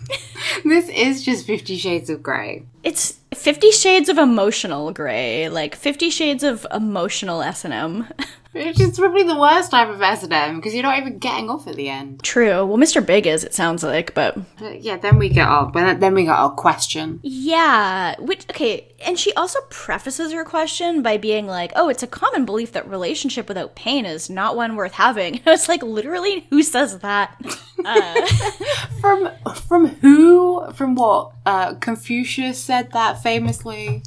[0.63, 2.63] This is just Fifty Shades of Grey.
[2.84, 8.08] It's 50 shades of emotional gray, like 50 shades of emotional S&M.
[8.53, 11.49] Which is probably the worst type of S and M because you're not even getting
[11.49, 12.21] off at the end.
[12.21, 12.65] True.
[12.65, 13.05] Well, Mr.
[13.05, 14.37] Big is, it sounds like, but
[14.79, 17.19] yeah, then we get our then we got our question.
[17.23, 22.07] yeah, which okay, and she also prefaces her question by being like, "Oh, it's a
[22.07, 26.63] common belief that relationship without pain is not one worth having." It's like literally who
[26.63, 27.37] says that?
[29.01, 29.31] From
[29.67, 30.71] from who?
[30.73, 31.31] From what?
[31.45, 34.03] Uh, Confucius said that famously.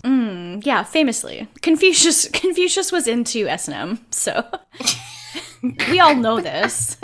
[0.62, 1.48] Yeah, famously.
[1.62, 4.33] Confucius Confucius was into S&M, so
[5.88, 6.96] we all know this.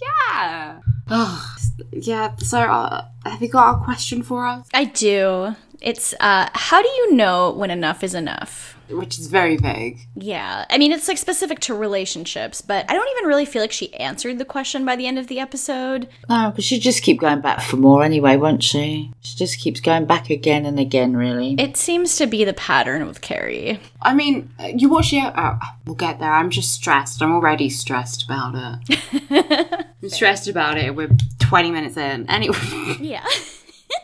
[0.00, 0.80] Yeah.
[1.10, 1.56] Oh,
[1.92, 2.36] yeah.
[2.36, 4.68] So, uh, have you got a question for us?
[4.72, 5.56] I do.
[5.80, 8.77] It's uh how do you know when enough is enough?
[8.90, 10.00] Which is very vague.
[10.14, 10.64] Yeah.
[10.70, 13.94] I mean, it's like specific to relationships, but I don't even really feel like she
[13.94, 16.08] answered the question by the end of the episode.
[16.28, 19.12] No, but she'll just keep going back for more anyway, won't she?
[19.20, 21.54] She just keeps going back again and again, really.
[21.58, 23.80] It seems to be the pattern with Carrie.
[24.02, 25.20] I mean, you watch the.
[25.20, 26.32] Uh, we'll get there.
[26.32, 27.22] I'm just stressed.
[27.22, 28.54] I'm already stressed about
[28.90, 29.86] it.
[30.02, 30.94] I'm stressed about it.
[30.94, 32.28] We're 20 minutes in.
[32.28, 32.56] Anyway.
[33.00, 33.24] Yeah.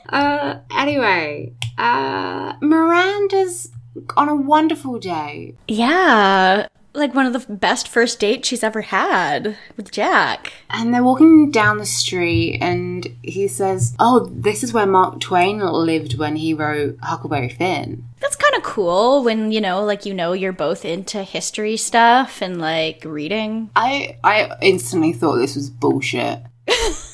[0.09, 3.70] Uh, anyway, uh, Miranda's
[4.16, 5.54] on a wonderful day.
[5.68, 6.66] yeah.
[6.96, 10.52] Like one of the best first dates she's ever had with Jack.
[10.70, 15.59] And they're walking down the street, and he says, Oh, this is where Mark Twain
[15.59, 18.04] lived when he wrote Huckleberry Finn.
[18.20, 22.40] That's kind of cool when, you know, like you know you're both into history stuff
[22.40, 23.70] and like reading.
[23.74, 26.38] I, I instantly thought this was bullshit.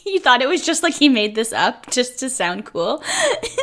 [0.06, 3.02] you thought it was just like he made this up just to sound cool.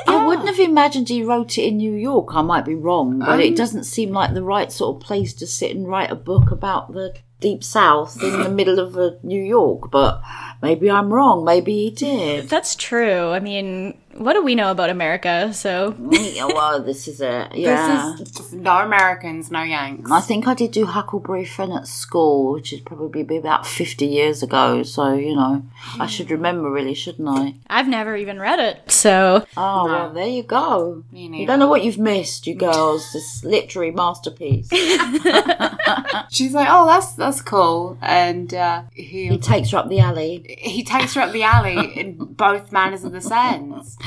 [0.07, 2.29] I wouldn't have imagined he wrote it in New York.
[2.33, 5.47] I might be wrong, but it doesn't seem like the right sort of place to
[5.47, 9.41] sit and write a book about the deep south in the middle of uh, New
[9.41, 9.91] York.
[9.91, 10.21] But
[10.61, 11.43] maybe I'm wrong.
[11.45, 12.49] Maybe he did.
[12.49, 13.29] That's true.
[13.29, 15.53] I mean, what do we know about America?
[15.53, 18.15] So yeah, well, this is a yeah.
[18.17, 20.09] This is no Americans, no Yanks.
[20.11, 24.05] I think I did do Huckleberry Finn at school, which is probably be about 50
[24.07, 24.81] years ago.
[24.83, 25.63] So, you know,
[25.99, 27.55] I should remember really, shouldn't I?
[27.69, 28.91] I've never even read it.
[28.91, 31.03] So Oh, well, there you go.
[31.11, 33.11] You don't know what you've missed, you girls.
[33.13, 34.69] this literary masterpiece.
[36.29, 37.97] She's like, Oh, that's that's cool.
[38.01, 40.46] And uh, he, He takes her up the alley.
[40.47, 43.97] He takes her up the alley in both manners of the sense.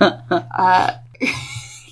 [0.00, 0.94] Uh,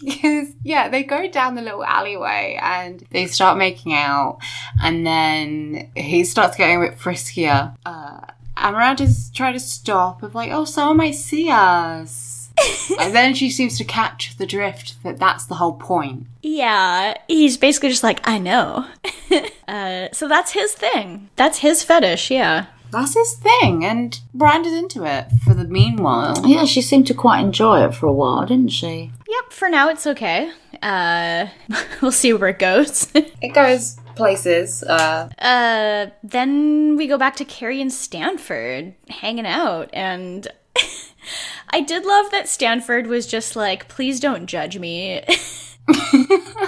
[0.04, 4.38] because yeah, they go down the little alleyway and they start making out,
[4.82, 7.76] and then he starts getting a bit friskier.
[7.84, 8.20] Uh,
[8.56, 12.50] and Miranda's trying to stop of like, oh, someone might see us.
[12.98, 16.26] and then she seems to catch the drift that that's the whole point.
[16.42, 18.86] yeah, he's basically just like, I know.
[19.68, 21.28] uh, so that's his thing.
[21.36, 22.30] That's his fetish.
[22.30, 22.66] Yeah.
[22.90, 26.42] That's his thing, and Miranda's into it for the meanwhile.
[26.46, 29.12] Yeah, she seemed to quite enjoy it for a while, didn't she?
[29.28, 29.52] Yep.
[29.52, 30.50] For now, it's okay.
[30.82, 31.46] Uh,
[32.00, 33.10] we'll see where it goes.
[33.42, 34.82] It goes places.
[34.82, 40.48] Uh, uh, then we go back to Carrie and Stanford hanging out, and
[41.70, 45.22] I did love that Stanford was just like, "Please don't judge me."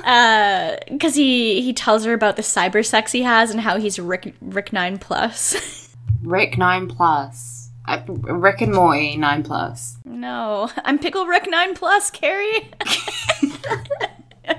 [0.04, 3.98] uh, because he he tells her about the cyber sex he has and how he's
[3.98, 5.87] Rick Rick nine plus.
[6.22, 7.70] Rick nine plus.
[7.86, 9.96] Uh, Rick and Morty nine plus.
[10.04, 12.70] no, I'm Pickle Rick nine plus, Carrie.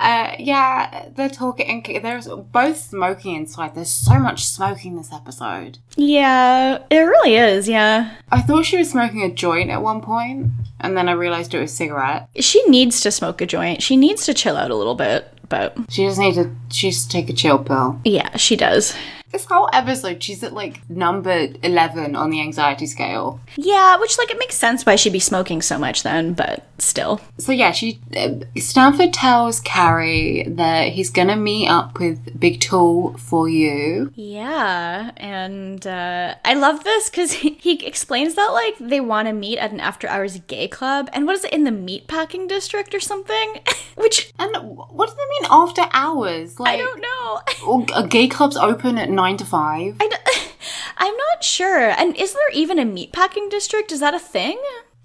[0.00, 1.84] uh, yeah, they're talking.
[1.86, 3.74] And there's both smoking inside.
[3.74, 5.78] There's so much smoking this episode.
[5.96, 7.68] Yeah, it really is.
[7.68, 8.14] Yeah.
[8.30, 10.48] I thought she was smoking a joint at one point,
[10.80, 12.28] and then I realized it was cigarette.
[12.36, 13.82] She needs to smoke a joint.
[13.82, 16.54] She needs to chill out a little bit, but She just needs to.
[16.70, 18.00] She just take a chill pill.
[18.04, 18.94] yeah, she does.
[19.32, 23.40] This whole episode, she's at like number eleven on the anxiety scale.
[23.56, 27.20] Yeah, which like it makes sense why she'd be smoking so much then, but still.
[27.38, 33.16] So yeah, she uh, Stanford tells Carrie that he's gonna meet up with Big Tool
[33.18, 34.12] for you.
[34.16, 39.32] Yeah, and uh, I love this because he, he explains that like they want to
[39.32, 42.94] meet at an after hours gay club, and what is it in the meatpacking district
[42.94, 43.60] or something?
[43.96, 46.58] Which And what do they mean after hours?
[46.58, 47.86] Like, I don't know.
[47.94, 49.96] A gay club's open at nine to five.
[50.00, 50.16] I d-
[50.96, 51.90] I'm not sure.
[51.90, 53.92] And is there even a meatpacking district?
[53.92, 54.58] Is that a thing?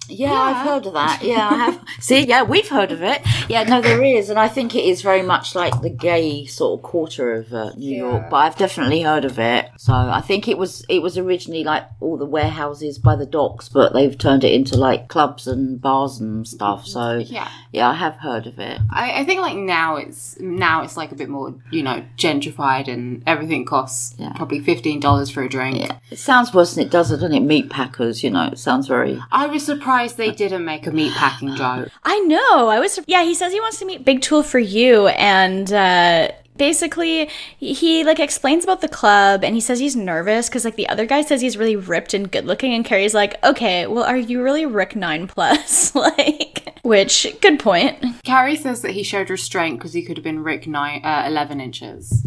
[0.10, 1.22] Yeah, I've heard of that.
[1.24, 1.84] Yeah, I have.
[2.00, 3.22] See, yeah, we've heard of it.
[3.50, 6.80] Yeah, no, there is, and I think it is very much like the gay sort
[6.80, 8.30] of quarter of uh, New York.
[8.30, 9.70] But I've definitely heard of it.
[9.78, 13.70] So I think it was it was originally like all the warehouses by the docks,
[13.70, 16.86] but they've turned it into like clubs and bars and stuff.
[16.86, 17.50] So Yeah.
[17.72, 18.80] yeah, I have heard of it.
[18.92, 22.88] I, I think like now it's now it's like a bit more you know gentrified
[22.88, 24.34] and everything costs Yeah.
[24.36, 25.80] probably fifteen dollars for a drink.
[25.80, 27.40] Yeah, it sounds worse than it does, doesn't it?
[27.42, 29.20] Meat packers, you know, it sounds very.
[29.32, 31.90] I was surprised they didn't make a meat packing joke.
[32.04, 32.70] I know.
[32.70, 33.00] I was.
[33.08, 38.04] Yeah, he says he wants to meet Big Tool for you, and uh, basically he,
[38.04, 41.22] like explains about the club, and he says he's nervous because like the other guy
[41.22, 44.66] says he's really ripped and good looking, and Carrie's like, okay, well, are you really
[44.66, 45.94] Rick Nine Plus?
[45.96, 48.24] like, which good point.
[48.24, 51.60] Carrie says that he showed restraint because he could have been Rick nine uh, eleven
[51.60, 52.24] inches.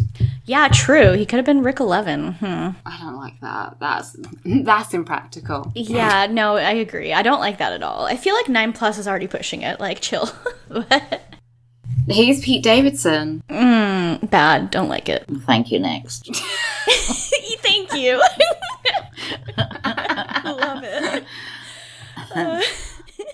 [0.49, 1.12] Yeah, true.
[1.12, 2.33] He could have been Rick Eleven.
[2.33, 2.71] Hmm.
[2.87, 3.77] I don't like that.
[3.79, 5.71] That's that's impractical.
[5.75, 7.12] Yeah, no, I agree.
[7.12, 8.07] I don't like that at all.
[8.07, 9.79] I feel like Nine Plus is already pushing it.
[9.79, 10.31] Like, chill.
[12.11, 13.42] He's Pete Davidson.
[13.49, 14.71] Bad.
[14.71, 15.25] Don't like it.
[15.47, 15.79] Thank you.
[15.79, 16.27] Next.
[17.61, 18.23] Thank you.
[19.59, 21.25] I Love it.
[22.35, 22.62] Uh,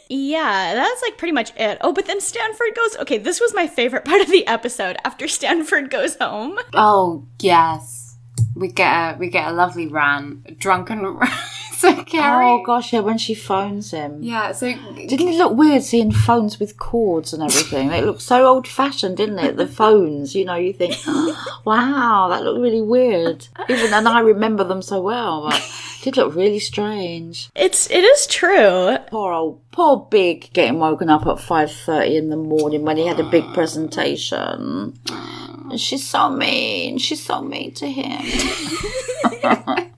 [0.09, 1.79] yeah, that's like pretty much it.
[1.81, 2.97] Oh, but then Stanford goes.
[2.99, 4.97] Okay, this was my favorite part of the episode.
[5.05, 8.17] After Stanford goes home, Oh yes,
[8.55, 11.33] we get a we get a lovely rant, drunken rant.
[11.79, 12.47] so Carrie.
[12.47, 14.23] Oh gosh, yeah, when she phones him.
[14.23, 14.53] Yeah.
[14.53, 17.91] So Didn't it look weird seeing phones with cords and everything?
[17.91, 19.57] It looked so old fashioned, didn't it?
[19.57, 20.97] The phones, you know, you think,
[21.65, 23.49] wow, that looked really weird.
[23.69, 25.61] Even and I remember them so well, but
[26.05, 27.49] did look really strange.
[27.55, 28.99] it's it is true.
[29.07, 33.07] Poor old, poor Big getting woken up at five thirty in the morning when he
[33.07, 34.99] had a big presentation.
[35.09, 36.99] And she's so mean.
[36.99, 38.21] She's so mean to him.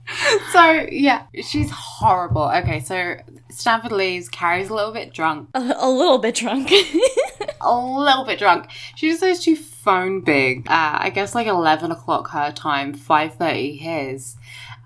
[0.53, 2.43] so yeah, she's horrible.
[2.43, 3.17] Okay, so
[3.49, 4.29] Stanford leaves.
[4.29, 5.49] Carrie's a little bit drunk.
[5.55, 6.71] A, a little bit drunk.
[7.61, 8.67] a little bit drunk.
[8.95, 10.67] She decides to phone Big.
[10.69, 14.37] Uh, I guess like eleven o'clock her time, five thirty his,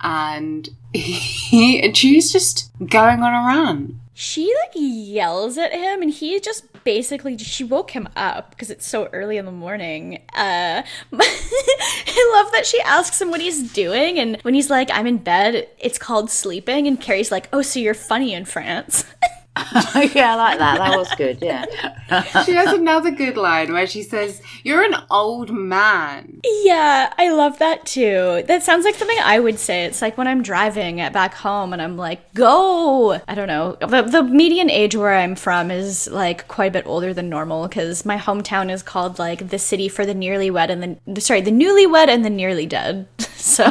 [0.01, 3.99] and he and she's just going on a run.
[4.13, 8.85] she like yells at him, and he just basically she woke him up because it's
[8.87, 10.19] so early in the morning.
[10.35, 10.81] Uh,
[11.13, 15.17] I love that she asks him what he's doing, and when he's like, "I'm in
[15.17, 19.05] bed," it's called sleeping, and Carrie's like, "Oh, so you're funny in France."
[20.15, 20.77] yeah, I like that.
[20.77, 21.39] That was good.
[21.41, 21.65] Yeah.
[22.45, 27.57] She has another good line where she says, "You're an old man." Yeah, I love
[27.59, 28.43] that too.
[28.47, 29.85] That sounds like something I would say.
[29.85, 33.77] It's like when I'm driving back home and I'm like, "Go!" I don't know.
[33.79, 37.67] The, the median age where I'm from is like quite a bit older than normal
[37.67, 41.39] because my hometown is called like the city for the nearly wed and the sorry,
[41.39, 43.07] the newlywed and the nearly dead.
[43.51, 43.63] So,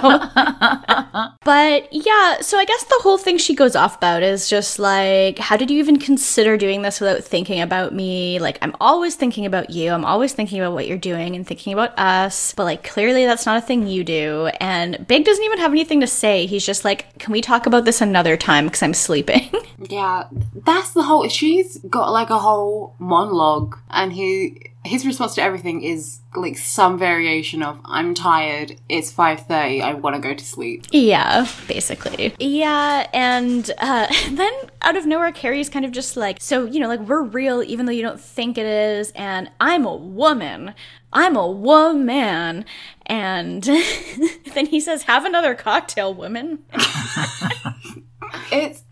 [1.44, 5.38] but yeah, so I guess the whole thing she goes off about is just like,
[5.38, 8.38] how did you even consider doing this without thinking about me?
[8.40, 9.92] Like, I'm always thinking about you.
[9.92, 12.52] I'm always thinking about what you're doing and thinking about us.
[12.54, 14.50] But like, clearly that's not a thing you do.
[14.60, 16.46] And Big doesn't even have anything to say.
[16.46, 18.66] He's just like, can we talk about this another time?
[18.66, 19.50] Because I'm sleeping.
[19.88, 21.26] Yeah, that's the whole.
[21.28, 26.98] She's got like a whole monologue, and he his response to everything is like some
[26.98, 28.76] variation of "I'm tired.
[28.88, 29.82] It's five thirty.
[29.82, 32.34] I want to go to sleep." Yeah, basically.
[32.38, 36.88] Yeah, and uh, then out of nowhere, Carrie's kind of just like, so, you know,
[36.88, 40.74] like, we're real even though you don't think it is, and I'm a woman.
[41.12, 42.64] I'm a woman.
[43.06, 43.62] And
[44.54, 46.64] then he says, have another cocktail, woman.
[48.52, 48.82] It's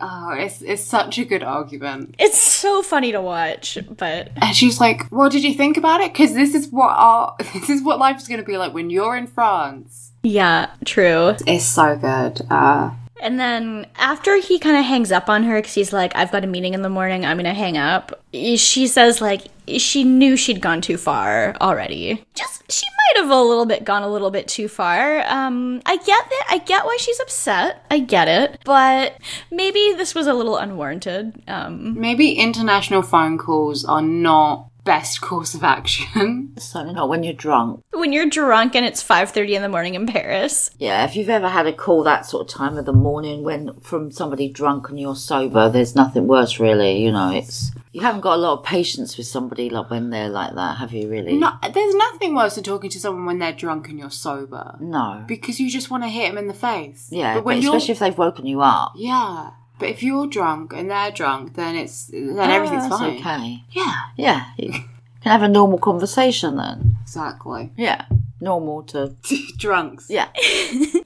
[0.00, 2.14] oh, it's it's such a good argument.
[2.18, 6.12] It's so funny to watch, but And she's like, "What did you think about it?
[6.12, 8.90] Because this is what our this is what life is going to be like when
[8.90, 11.34] you're in France." yeah, true.
[11.46, 12.42] It's so good.
[12.50, 16.32] Uh, And then after he kind of hangs up on her because he's like, I've
[16.32, 19.42] got a meeting in the morning, I'm gonna hang up, she says, like,
[19.76, 22.24] she knew she'd gone too far already.
[22.34, 25.20] Just, she might have a little bit gone a little bit too far.
[25.26, 26.44] Um, I get it.
[26.48, 27.84] I get why she's upset.
[27.90, 28.60] I get it.
[28.64, 29.18] But
[29.50, 31.42] maybe this was a little unwarranted.
[31.48, 36.54] Um, Maybe international phone calls are not best course of action.
[36.58, 37.84] Certainly not when you're drunk.
[37.92, 40.70] when you're drunk and it's 5.30 in the morning in Paris.
[40.78, 43.78] Yeah, if you've ever had a call that sort of time of the morning when
[43.80, 47.02] from somebody drunk and you're sober, there's nothing worse really.
[47.04, 50.30] You know, it's you haven't got a lot of patience with somebody like when they're
[50.30, 51.36] like that, have you really?
[51.36, 54.76] No, there's nothing worse than talking to someone when they're drunk and you're sober.
[54.80, 55.22] No.
[55.28, 57.08] Because you just want to hit them in the face.
[57.10, 58.92] Yeah, but but when you're especially if they've woken you up.
[58.96, 63.00] yeah, but if you're drunk and they're drunk, then it's then ah, everything's Oh, that's
[63.00, 63.18] fine.
[63.18, 63.64] okay.
[63.70, 66.96] Yeah, Yeah, you can have a normal conversation then.
[67.02, 67.70] exactly.
[67.76, 68.04] Yeah,
[68.40, 69.14] normal to
[69.58, 70.08] Drunks.
[70.10, 70.28] yeah.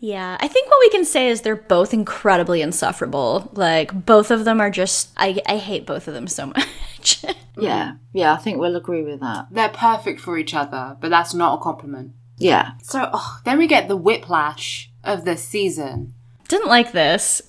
[0.04, 3.48] Yeah, I think what we can say is they're both incredibly insufferable.
[3.54, 7.24] Like, both of them are just, I, I hate both of them so much.
[7.56, 9.46] Yeah, yeah, I think we'll agree with that.
[9.52, 12.14] They're perfect for each other, but that's not a compliment.
[12.36, 12.72] Yeah.
[12.82, 16.14] So oh, then we get the whiplash of the season.
[16.48, 17.40] Didn't like this.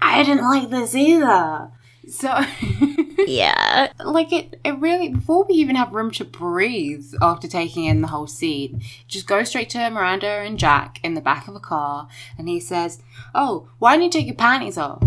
[0.00, 1.70] I didn't like this either.
[2.08, 2.40] So,
[3.26, 3.92] yeah.
[4.04, 8.08] like it, it really before we even have room to breathe after taking in the
[8.08, 12.08] whole scene, just go straight to Miranda and Jack in the back of a car,
[12.38, 13.02] and he says,
[13.34, 15.02] "Oh, why don't you take your panties off?"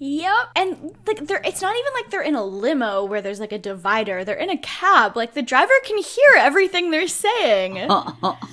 [0.00, 0.32] Yep.
[0.54, 3.58] And like they're it's not even like they're in a limo where there's like a
[3.58, 4.24] divider.
[4.24, 5.16] They're in a cab.
[5.16, 7.88] Like the driver can hear everything they're saying.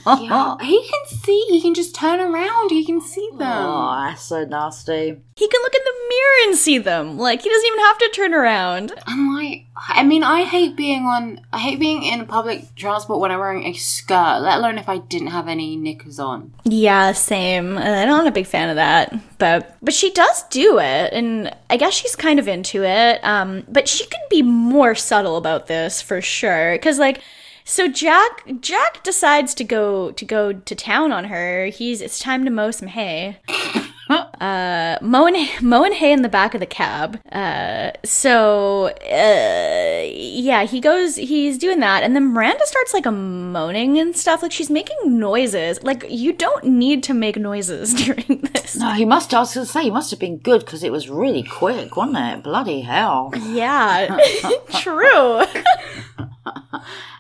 [0.08, 1.46] Yeah, he can see.
[1.50, 2.70] He can just turn around.
[2.70, 3.42] He can see them.
[3.42, 5.20] Oh, that's so nasty.
[5.36, 7.18] He can look in the mirror and see them.
[7.18, 8.94] Like he doesn't even have to turn around.
[9.08, 11.42] I'm like, I mean, I hate being on.
[11.52, 15.00] I hate being in public transport when I'm wearing a skirt, let alone if I
[15.00, 16.54] didn't have any knickers on.
[16.64, 17.78] Yeah, same.
[17.78, 21.54] Uh, I'm not a big fan of that, but but she does do it, and
[21.70, 23.22] I guess she's kind of into it.
[23.24, 27.22] Um, but she could be more subtle about this for sure, because like.
[27.68, 31.66] So Jack Jack decides to go to go to town on her.
[31.66, 33.40] He's it's time to mow some hay.
[34.10, 37.20] uh, mowing mowing hay in the back of the cab.
[37.32, 41.16] Uh, so uh, yeah, he goes.
[41.16, 44.42] He's doing that, and then Miranda starts like a moaning and stuff.
[44.44, 45.82] Like she's making noises.
[45.84, 48.76] Like you don't need to make noises during this.
[48.76, 49.34] No, he must.
[49.34, 51.96] I was going to say he must have been good because it was really quick,
[51.96, 52.44] wasn't it?
[52.44, 53.32] Bloody hell!
[53.48, 54.18] Yeah,
[54.74, 55.42] true.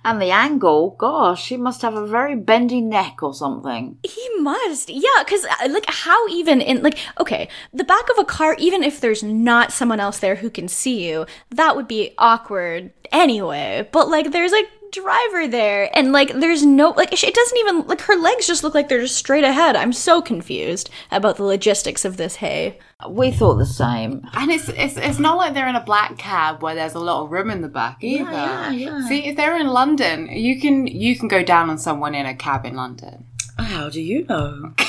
[0.05, 3.97] And the angle, gosh, he must have a very bendy neck or something.
[4.03, 4.87] He must.
[4.87, 8.83] Yeah, because, uh, like, how even in, like, okay, the back of a car, even
[8.83, 13.89] if there's not someone else there who can see you, that would be awkward anyway.
[13.91, 14.61] But, like, there's a
[14.91, 18.75] driver there, and, like, there's no, like, it doesn't even, like, her legs just look
[18.75, 19.75] like they're just straight ahead.
[19.75, 22.77] I'm so confused about the logistics of this hay.
[23.09, 24.25] We thought the same.
[24.33, 27.23] And it's, it's it's not like they're in a black cab where there's a lot
[27.23, 28.31] of room in the back either.
[28.31, 29.07] yeah, yeah.
[29.07, 32.33] See, if they're in London, you can you can go down on someone in a
[32.33, 33.25] cab in London.
[33.57, 34.73] How do you know?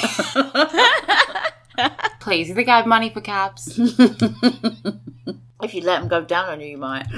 [2.20, 3.78] Please, you think I have money for cabs?
[5.62, 7.06] if you let him go down on you, you might.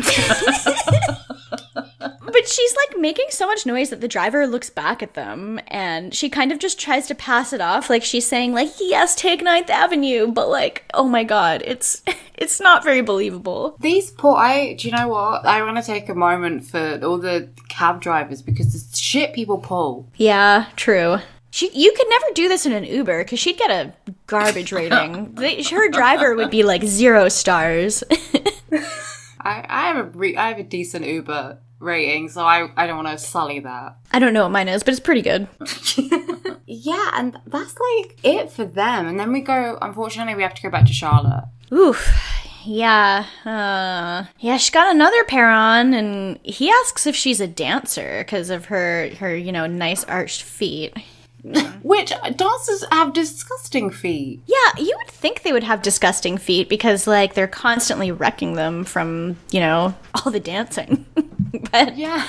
[2.39, 6.14] But she's like making so much noise that the driver looks back at them and
[6.14, 9.43] she kind of just tries to pass it off like she's saying like yes take
[9.43, 12.03] Ninth Avenue but like oh my god it's
[12.34, 13.76] it's not very believable.
[13.80, 15.47] These poor I do you know what?
[15.47, 19.59] I want to take a moment for all the cab drivers because the shit people
[19.59, 20.09] pull.
[20.16, 21.18] Yeah, true.
[21.59, 23.93] She, you could never do this in an Uber because she'd get a
[24.29, 25.35] garbage rating.
[25.35, 28.05] They, her driver would be like zero stars.
[29.41, 33.03] I, I have a re- I have a decent Uber rating, so I, I don't
[33.03, 33.97] want to sully that.
[34.13, 35.49] I don't know what mine is, but it's pretty good.
[36.71, 39.09] Yeah, and that's like it for them.
[39.09, 39.79] And then we go.
[39.81, 41.45] Unfortunately, we have to go back to Charlotte.
[41.73, 42.07] Oof.
[42.63, 43.25] Yeah.
[43.45, 48.51] Uh, yeah, she got another pair on, and he asks if she's a dancer because
[48.51, 50.95] of her, her, you know, nice arched feet.
[51.82, 54.41] Which dancers have disgusting feet.
[54.47, 58.84] Yeah, you would think they would have disgusting feet because, like, they're constantly wrecking them
[58.84, 61.07] from, you know, all the dancing.
[61.72, 62.26] but Yeah.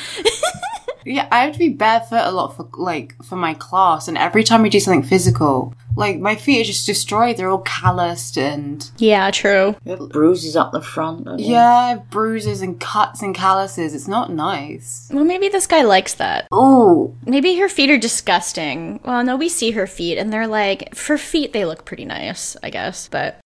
[1.05, 4.43] Yeah, I have to be barefoot a lot for like for my class, and every
[4.43, 7.37] time we do something physical, like my feet are just destroyed.
[7.37, 9.75] They're all calloused and yeah, true.
[9.85, 11.27] You bruises up the front.
[11.39, 13.93] yeah, I bruises and cuts and calluses.
[13.93, 15.09] It's not nice.
[15.11, 16.47] Well, maybe this guy likes that.
[16.51, 18.99] Oh, Maybe her feet are disgusting.
[19.03, 22.55] Well, no, we see her feet, and they're like, for feet, they look pretty nice,
[22.63, 23.07] I guess.
[23.07, 23.39] But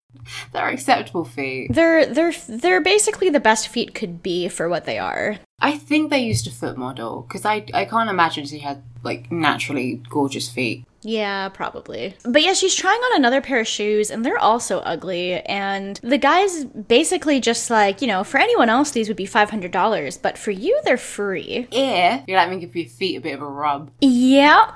[0.51, 1.73] they're acceptable feet.
[1.73, 5.39] they're they're they're basically the best feet could be for what they are.
[5.59, 9.31] I think they used a foot model because I I can't imagine she had like
[9.31, 10.85] naturally gorgeous feet.
[11.05, 12.15] Yeah, probably.
[12.23, 15.33] But yeah, she's trying on another pair of shoes and they're also ugly.
[15.41, 20.21] And the guy's basically just like, you know, for anyone else, these would be $500,
[20.21, 21.67] but for you, they're free.
[21.71, 22.23] Yeah.
[22.25, 23.91] You let me give your feet a bit of a rub.
[23.99, 24.71] Yeah.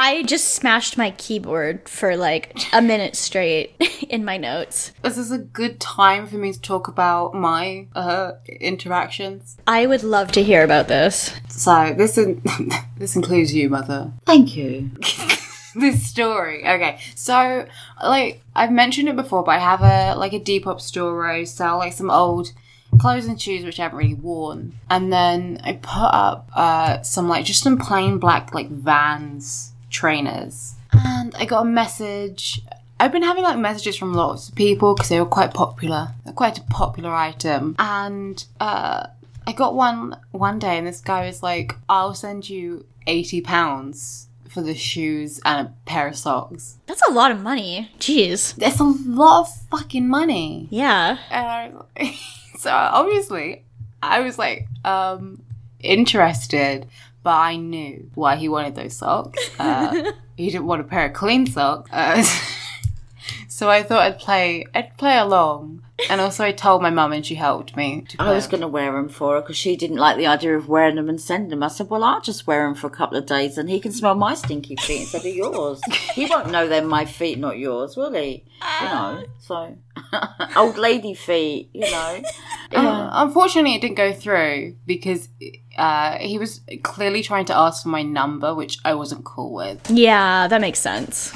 [0.00, 3.74] I just smashed my keyboard for like a minute straight
[4.08, 4.92] in my notes.
[5.02, 9.56] This is a good time for me to talk about my uh, interactions.
[9.66, 11.34] I would love to hear about this.
[11.48, 12.40] So this in-
[12.96, 14.12] this includes you, mother.
[14.24, 14.88] Thank you.
[15.74, 16.64] this story.
[16.64, 17.66] Okay, so
[18.00, 21.42] like I've mentioned it before, but I have a like a Depop store where I
[21.42, 22.52] sell like some old
[23.00, 27.28] clothes and shoes which I haven't really worn, and then I put up uh, some
[27.28, 32.60] like just some plain black like Vans trainers, and I got a message.
[33.00, 36.32] I've been having like messages from lots of people because they were quite popular, They're
[36.32, 39.06] quite a popular item, and uh,
[39.46, 44.24] I got one one day, and this guy was like, "I'll send you eighty pounds."
[44.48, 46.78] For the shoes and a pair of socks.
[46.86, 47.90] That's a lot of money.
[47.98, 48.56] Jeez.
[48.56, 50.68] That's a lot of fucking money.
[50.70, 51.18] Yeah.
[51.30, 52.18] And I,
[52.58, 53.62] so obviously,
[54.02, 55.42] I was like, um,
[55.80, 56.86] interested,
[57.22, 59.50] but I knew why he wanted those socks.
[59.58, 61.90] Uh, he didn't want a pair of clean socks.
[61.92, 62.24] Uh,
[63.48, 65.82] so I thought I'd play, I'd play along.
[66.08, 68.02] And also, I told my mum, and she helped me.
[68.10, 70.56] To I was going to wear them for her because she didn't like the idea
[70.56, 71.64] of wearing them and sending them.
[71.64, 73.90] I said, "Well, I'll just wear them for a couple of days, and he can
[73.90, 75.80] smell my stinky feet instead of yours.
[76.14, 78.44] he won't know they're my feet, not yours, will he?
[78.80, 79.76] You know, so
[80.56, 82.22] old lady feet, you know.
[82.74, 85.28] Uh, unfortunately, it didn't go through because
[85.76, 89.90] uh, he was clearly trying to ask for my number, which I wasn't cool with.
[89.90, 91.32] Yeah, that makes sense.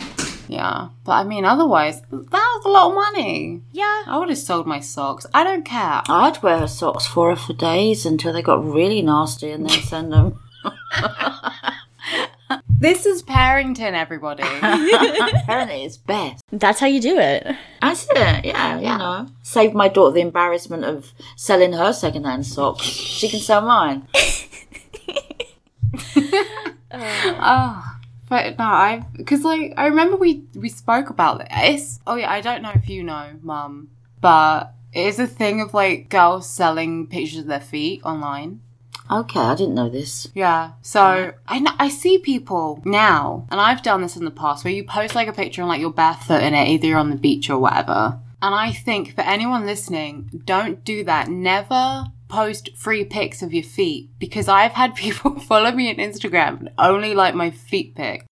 [0.49, 3.63] Yeah, but I mean, otherwise, that was a lot of money.
[3.73, 4.03] Yeah.
[4.07, 5.25] I would have sold my socks.
[5.33, 6.03] I don't care.
[6.09, 9.81] I'd wear her socks for her for days until they got really nasty, and then
[9.83, 10.39] send them.
[12.83, 14.43] This is Parrington, everybody.
[14.63, 16.43] Apparently, it's best.
[16.51, 17.47] That's how you do it.
[17.81, 18.45] That's it.
[18.45, 22.83] Yeah, you know, saved my daughter the embarrassment of selling her second-hand socks.
[22.83, 24.09] She can sell mine.
[26.93, 27.85] oh,
[28.29, 32.01] but no, I because like I remember we we spoke about this.
[32.05, 35.73] Oh yeah, I don't know if you know, Mum, but it is a thing of
[35.73, 38.61] like girls selling pictures of their feet online.
[39.13, 40.29] Okay, I didn't know this.
[40.35, 40.73] Yeah.
[40.81, 44.73] So I kn- I see people now, and I've done this in the past, where
[44.73, 47.17] you post like a picture and like you're barefoot in it, either you're on the
[47.17, 48.19] beach or whatever.
[48.41, 51.29] And I think for anyone listening, don't do that.
[51.29, 56.61] Never post free pics of your feet because I've had people follow me on Instagram
[56.61, 58.25] and only like my feet pic.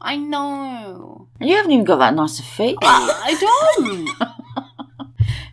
[0.00, 1.28] I know.
[1.40, 2.76] You haven't even got that nice of feet.
[2.82, 4.63] I don't.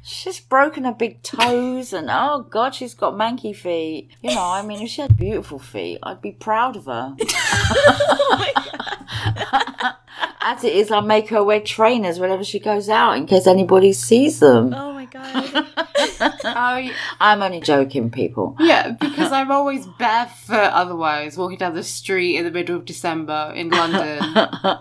[0.04, 4.10] She's broken her big toes, and oh god, she's got manky feet.
[4.22, 7.16] You know, I mean, if she had beautiful feet, I'd be proud of her.
[10.44, 13.94] As it is, I make her wear trainers whenever she goes out in case anybody
[13.94, 14.74] sees them.
[14.74, 15.68] Oh god.
[16.46, 16.94] oh, yeah.
[17.20, 18.56] I'm only joking, people.
[18.60, 23.52] yeah, because I'm always barefoot otherwise, walking down the street in the middle of December
[23.56, 24.24] in London.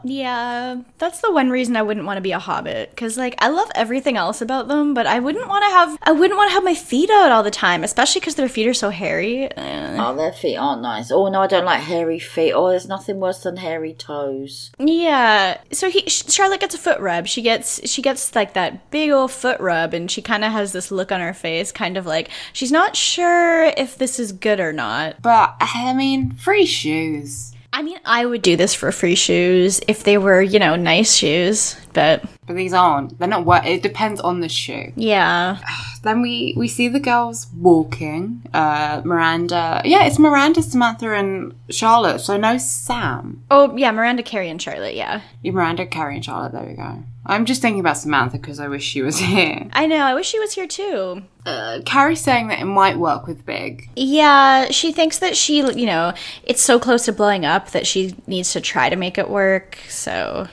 [0.05, 2.97] yeah, that's the one reason I wouldn't want to be a hobbit.
[2.97, 6.13] Cause like I love everything else about them, but I wouldn't want to have I
[6.13, 8.75] wouldn't want to have my feet out all the time, especially because their feet are
[8.75, 9.51] so hairy.
[9.57, 11.11] Oh, their feet aren't nice.
[11.11, 12.53] Oh no, I don't like hairy feet.
[12.53, 14.71] Oh, there's nothing worse than hairy toes.
[14.79, 15.61] Yeah.
[15.73, 17.27] So he Charlotte gets a foot rub.
[17.27, 20.73] She gets she gets like that big old foot rub and she kind of has
[20.73, 24.61] this look on her face kind of like she's not sure if this is good
[24.61, 25.21] or not.
[25.23, 27.55] but I mean, free shoes.
[27.73, 31.15] I mean, I would do this for free shoes if they were, you know, nice
[31.15, 33.19] shoes, but But these aren't.
[33.19, 34.93] They're not what it depends on the shoe.
[34.97, 35.59] yeah.
[36.03, 38.43] Then we we see the girls walking.
[38.55, 43.43] Uh Miranda yeah, it's Miranda, Samantha and Charlotte, so no Sam.
[43.51, 45.21] Oh, yeah, Miranda Carrie, and Charlotte, yeah.
[45.43, 47.03] Yeah, Miranda, Carrie and Charlotte, there we go.
[47.27, 49.69] I'm just thinking about Samantha because I wish she was here.
[49.75, 51.23] I know, I wish she was here too.
[51.45, 53.89] Uh, Carrie's saying that it might work with Big.
[53.95, 56.13] Yeah, she thinks that she, you know,
[56.45, 59.79] it's so close to blowing up that she needs to try to make it work.
[59.89, 60.49] So,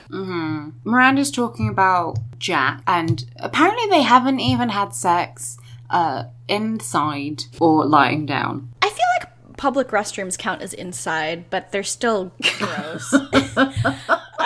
[1.28, 5.58] Miranda's talking about Jack, and apparently they haven't even had sex
[5.90, 8.70] uh, inside or lying down.
[8.82, 13.12] I feel like public restrooms count as inside, but they're still gross.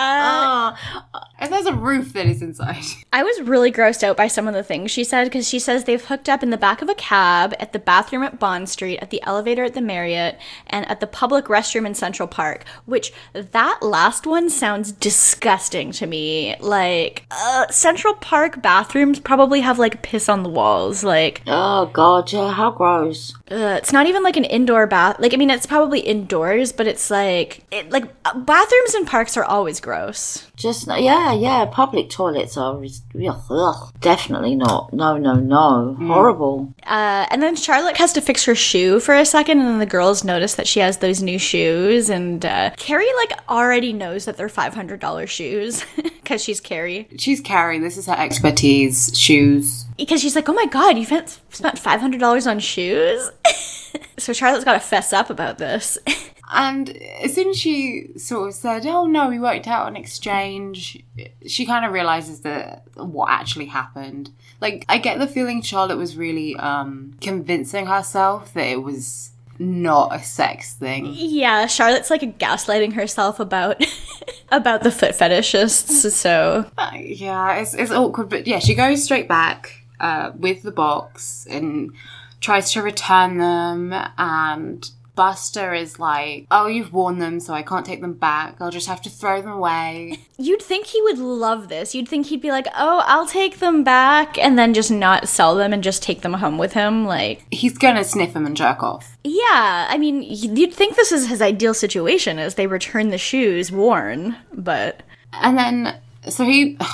[1.43, 2.85] And there's a roof that is inside.
[3.13, 5.85] I was really grossed out by some of the things she said because she says
[5.85, 8.99] they've hooked up in the back of a cab, at the bathroom at Bond Street,
[9.01, 10.39] at the elevator at the Marriott,
[10.69, 12.65] and at the public restroom in Central Park.
[12.87, 16.55] Which that last one sounds disgusting to me.
[16.61, 21.03] Like uh, Central Park bathrooms probably have like piss on the walls.
[21.03, 23.35] Like Oh god, yeah, how gross.
[23.51, 25.17] uh, it's not even like an indoor bath.
[25.19, 29.37] Like I mean, it's probably indoors, but it's like it, like uh, bathrooms in parks
[29.37, 30.47] are always gross.
[30.57, 31.67] Just yeah, yeah.
[31.67, 34.93] Public toilets are ugh, ugh, definitely not.
[34.93, 35.97] No, no, no.
[36.01, 36.75] Horrible.
[36.85, 39.87] Uh, and then Charlotte has to fix her shoe for a second, and then the
[39.87, 44.37] girls notice that she has those new shoes, and uh, Carrie like already knows that
[44.37, 47.09] they're five hundred dollars shoes because she's Carrie.
[47.19, 47.79] She's Carrie.
[47.79, 49.17] This is her expertise.
[49.19, 49.85] Shoes.
[49.97, 53.31] Because she's like, oh my god, you spent spent five hundred dollars on shoes.
[54.19, 55.99] so Charlotte's got to fess up about this.
[56.55, 56.91] And
[57.23, 61.03] as soon as she sort of said, "Oh no, we worked out an exchange,"
[61.47, 64.31] she kind of realizes that what actually happened.
[64.61, 70.15] Like, I get the feeling Charlotte was really um, convincing herself that it was not
[70.15, 71.07] a sex thing.
[71.15, 73.83] yeah, Charlotte's like gaslighting herself about
[74.51, 76.11] about the foot fetishists.
[76.11, 80.73] So Uh, yeah, it's, it's awkward, but yeah, she goes straight back uh, with the
[80.73, 81.93] box and
[82.41, 83.95] tries to return them.
[84.19, 88.57] And Buster is like, "Oh, you've worn them, so I can't take them back.
[88.61, 91.95] I'll just have to throw them away." you'd think he would love this.
[91.95, 95.55] You'd think he'd be like, oh, I'll take them back, and then just not sell
[95.55, 97.05] them and just take them home with him.
[97.05, 99.17] Like, He's gonna sniff them and jerk off.
[99.25, 103.71] yeah, I mean, you'd think this is his ideal situation as they return the shoes
[103.71, 105.03] worn, but
[105.33, 105.97] And then,
[106.29, 106.79] so he.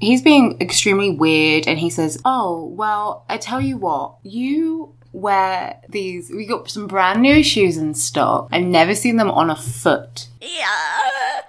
[0.00, 5.80] He's being extremely weird and he says, Oh, well, I tell you what, you wear
[5.88, 6.30] these.
[6.30, 8.48] We got some brand new shoes in stock.
[8.52, 10.28] I've never seen them on a foot.
[10.40, 11.42] yeah.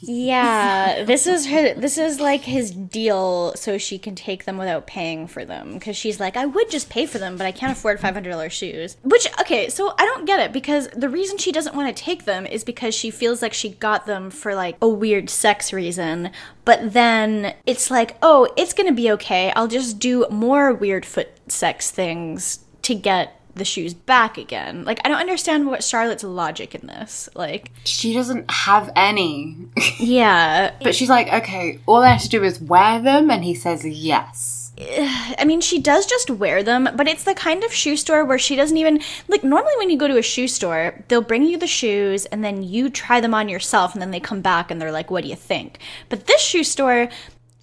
[0.00, 1.74] Yeah, this is her.
[1.74, 5.74] This is like his deal, so she can take them without paying for them.
[5.74, 8.30] Because she's like, I would just pay for them, but I can't afford five hundred
[8.30, 8.96] dollars shoes.
[9.02, 12.24] Which, okay, so I don't get it because the reason she doesn't want to take
[12.24, 16.30] them is because she feels like she got them for like a weird sex reason.
[16.64, 19.52] But then it's like, oh, it's gonna be okay.
[19.54, 24.84] I'll just do more weird foot sex things to get the shoes back again.
[24.84, 27.28] Like, I don't understand what Charlotte's logic in this.
[27.34, 29.56] Like, She doesn't have any.
[29.98, 33.54] yeah, But she's like, okay, all I have to do is wear them, and he
[33.54, 34.72] says yes.
[34.78, 38.38] I mean, she does just wear them, but it's the kind of shoe store where
[38.38, 39.42] she doesn't even like.
[39.42, 42.62] Normally, when you go to a shoe store, they'll bring you the shoes and then
[42.62, 45.30] you try them on yourself, and then they come back and they're like, "What do
[45.30, 45.78] you think?"
[46.10, 47.08] But this shoe store,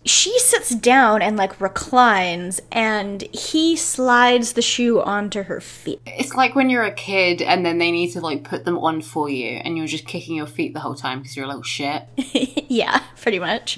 [0.05, 6.01] she sits down and like reclines, and he slides the shoe onto her feet.
[6.05, 9.01] It's like when you're a kid and then they need to like put them on
[9.01, 11.63] for you, and you're just kicking your feet the whole time because you're a little
[11.63, 12.03] shit.
[12.69, 13.77] yeah, pretty much.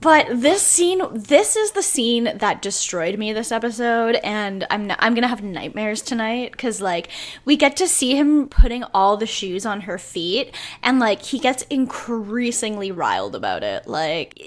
[0.00, 4.96] but this scene, this is the scene that destroyed me this episode, and I'm n-
[4.98, 7.08] I'm gonna have nightmares tonight because like
[7.44, 11.38] we get to see him putting all the shoes on her feet, and like he
[11.38, 14.40] gets increasingly riled about it, like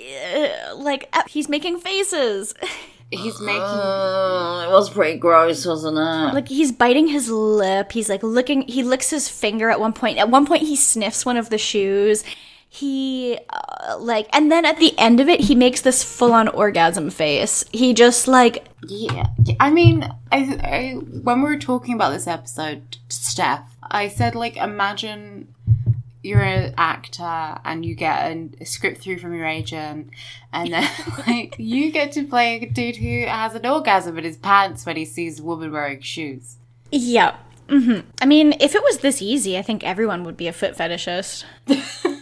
[0.76, 2.54] like uh, he's making faces.
[3.12, 3.62] He's making.
[3.62, 6.34] Uh, it was pretty gross, wasn't it?
[6.34, 8.64] like he's biting his lip he's like looking.
[8.64, 11.60] he licks his finger at one point at one point he sniffs one of the
[11.60, 12.24] shoes
[12.68, 17.12] he uh, like and then at the end of it he makes this full-on orgasm
[17.12, 19.56] face he just like Yeah, yeah.
[19.60, 24.58] I mean, I, I when we were talking about this episode, Steph, I said like,
[24.58, 25.53] imagine
[26.24, 30.10] you're an actor and you get a, a script through from your agent,
[30.52, 30.90] and then
[31.28, 34.96] like you get to play a dude who has an orgasm in his pants when
[34.96, 36.58] he sees a woman wearing shoes.
[36.92, 37.36] yeah.
[37.70, 40.76] Hmm i mean if it was this easy i think everyone would be a foot
[40.76, 41.46] fetishist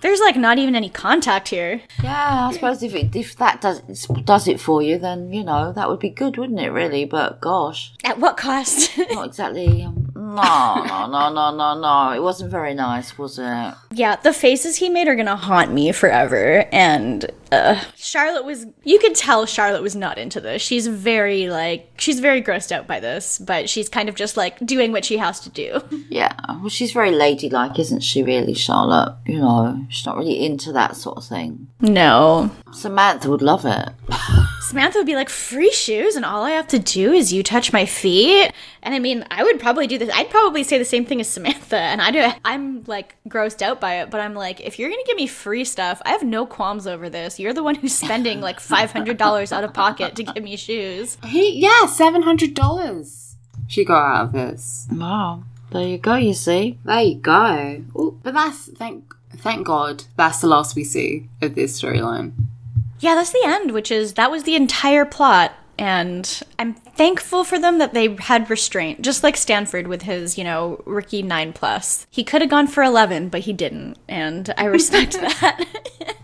[0.00, 3.80] there's like not even any contact here Yeah, I suppose if it, if that does
[4.24, 6.70] does it for you, then you know that would be good, wouldn't it?
[6.70, 9.82] Really, but gosh, at what cost not exactly.
[9.82, 12.12] Um, no, no, no, no, no, no.
[12.12, 13.74] It wasn't very nice, was it?
[13.92, 16.66] Yeah, the faces he made are gonna haunt me forever.
[16.72, 20.62] And uh, Charlotte was, you could tell Charlotte was not into this.
[20.62, 24.64] She's very, like, she's very grossed out by this, but she's kind of just like
[24.64, 25.80] doing what she has to do.
[26.10, 26.34] Yeah.
[26.48, 28.22] Well, she's very ladylike, isn't she?
[28.24, 29.16] Really, Charlotte.
[29.26, 31.68] You know, she's not really into that sort of thing.
[31.80, 32.50] No.
[32.72, 33.90] Samantha would love it.
[34.62, 37.72] Samantha would be like, free shoes, and all I have to do is you touch
[37.72, 38.52] my feet.
[38.82, 40.10] And I mean, I would probably do this.
[40.14, 41.76] I'd probably say the same thing as Samantha.
[41.90, 45.02] And I do, I'm like grossed out by it, but I'm like, if you're gonna
[45.06, 47.40] give me free stuff, I have no qualms over this.
[47.40, 51.18] You're the one who's spending like $500 out of pocket to give me shoes.
[51.24, 53.30] He yeah, seven hundred dollars
[53.70, 54.88] she got out of this.
[54.90, 55.44] Wow.
[55.70, 56.16] There you go.
[56.16, 56.78] You see.
[56.84, 57.84] There you go.
[57.94, 62.32] Ooh, but that's thank thank God that's the last we see of this storyline.
[63.00, 65.54] Yeah, that's the end, which is that was the entire plot.
[65.78, 70.44] And I'm thankful for them that they had restraint, just like Stanford with his, you
[70.44, 72.06] know, Ricky 9 plus.
[72.10, 73.96] He could have gone for 11, but he didn't.
[74.06, 75.64] And I respect that.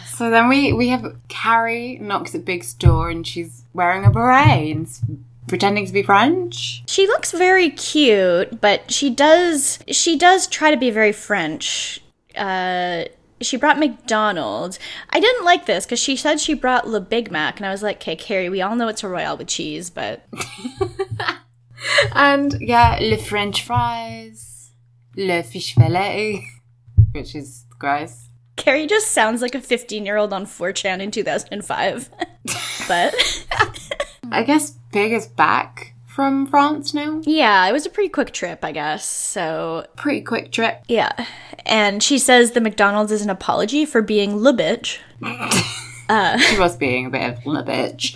[0.09, 4.75] So then we we have Carrie knocks at Big's door and she's wearing a beret
[4.75, 6.83] and pretending to be French.
[6.87, 12.01] She looks very cute, but she does she does try to be very French.
[12.37, 13.05] Uh
[13.41, 14.79] she brought McDonald's.
[15.11, 17.83] I didn't like this because she said she brought Le Big Mac, and I was
[17.83, 20.27] like, "Okay, Carrie, we all know it's a royale with cheese, but
[22.15, 24.71] And yeah, le French fries,
[25.17, 26.47] le fish fillet,
[27.13, 28.29] which is gross.
[28.57, 32.11] Carrie just sounds like a 15 year old on 4chan in 2005."
[32.89, 33.45] but
[34.31, 37.21] I guess Big is back from France now.
[37.25, 39.05] yeah, it was a pretty quick trip, I guess.
[39.05, 40.83] So Pretty quick trip.
[40.89, 41.13] yeah,
[41.67, 44.99] and she says the McDonald's is an apology for being le bitch.
[46.09, 48.15] She was being a bit of a bitch.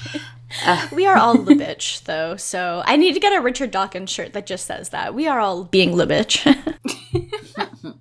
[0.93, 2.37] We are all le bitch, though.
[2.37, 5.39] So I need to get a Richard Dawkins shirt that just says that we are
[5.41, 6.45] all being le bitch.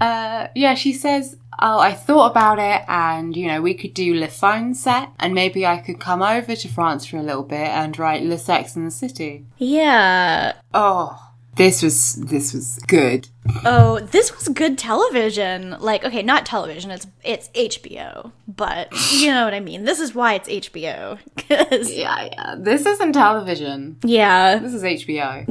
[0.00, 4.14] Uh, yeah, she says, "Oh, I thought about it, and you know, we could do
[4.14, 7.68] Le Phone set, and maybe I could come over to France for a little bit
[7.68, 10.54] and write Le Sex in the City." yeah.
[10.72, 13.28] Oh, this was this was good.
[13.64, 15.76] Oh, this was good television.
[15.78, 16.90] Like, okay, not television.
[16.90, 19.84] It's it's HBO, but you know what I mean.
[19.84, 21.18] This is why it's HBO.
[21.36, 22.54] 'Cause- Yeah, yeah.
[22.58, 23.98] This isn't television.
[24.04, 25.44] yeah, This is HBO.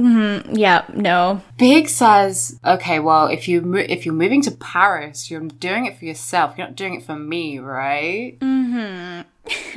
[0.58, 1.40] yeah, no.
[1.56, 5.96] Big says, "Okay, well, if you mo- if you're moving to Paris, you're doing it
[5.98, 6.54] for yourself.
[6.58, 9.20] You're not doing it for me, right?" Hmm.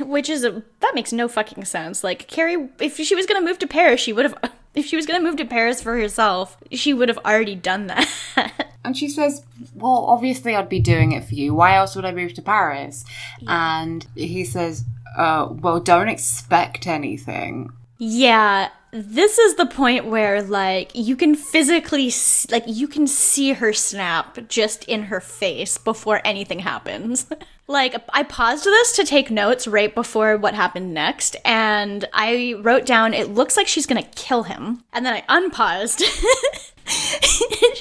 [0.00, 2.02] Which is a that makes no fucking sense.
[2.02, 4.34] Like Carrie, if she was gonna move to Paris, she would have.
[4.74, 8.08] If she was gonna move to Paris for herself, she would have already done that.
[8.84, 9.44] And she says,
[9.74, 11.52] Well, obviously I'd be doing it for you.
[11.54, 13.04] Why else would I move to Paris?
[13.46, 14.84] And he says,
[15.16, 17.70] uh, Well, don't expect anything.
[17.98, 22.10] Yeah, this is the point where like you can physically
[22.50, 27.26] like you can see her snap just in her face before anything happens.
[27.68, 32.86] like I paused this to take notes right before what happened next and I wrote
[32.86, 34.82] down it looks like she's going to kill him.
[34.92, 36.02] And then I unpaused.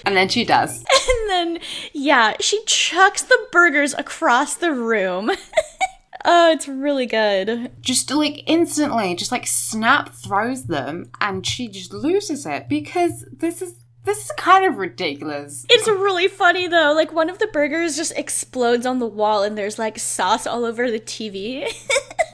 [0.08, 0.78] And then she does.
[1.10, 1.60] and then
[1.92, 5.30] yeah, she chucks the burgers across the room.
[6.26, 7.74] oh, it's really good.
[7.82, 13.62] Just like instantly, just like snap throws them and she just loses it because this
[13.62, 13.76] is
[14.08, 15.66] this is kind of ridiculous.
[15.70, 16.94] It's really funny though.
[16.94, 20.66] Like one of the burgers just explodes on the wall and there's like sauce all
[20.66, 21.68] over the TV.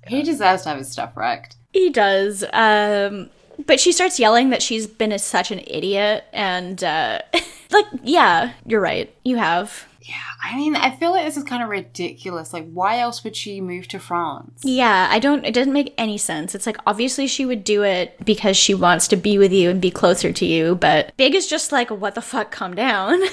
[0.06, 1.56] He deserves to have his stuff wrecked.
[1.72, 2.44] he does.
[2.54, 3.30] Um
[3.66, 7.20] but she starts yelling that she's been a, such an idiot and uh
[7.72, 9.14] like yeah, you're right.
[9.24, 9.88] You have.
[10.06, 12.52] Yeah, I mean, I feel like this is kind of ridiculous.
[12.52, 14.62] Like, why else would she move to France?
[14.64, 16.54] Yeah, I don't it doesn't make any sense.
[16.54, 19.80] It's like obviously she would do it because she wants to be with you and
[19.80, 23.22] be closer to you, but Big is just like what the fuck, calm down.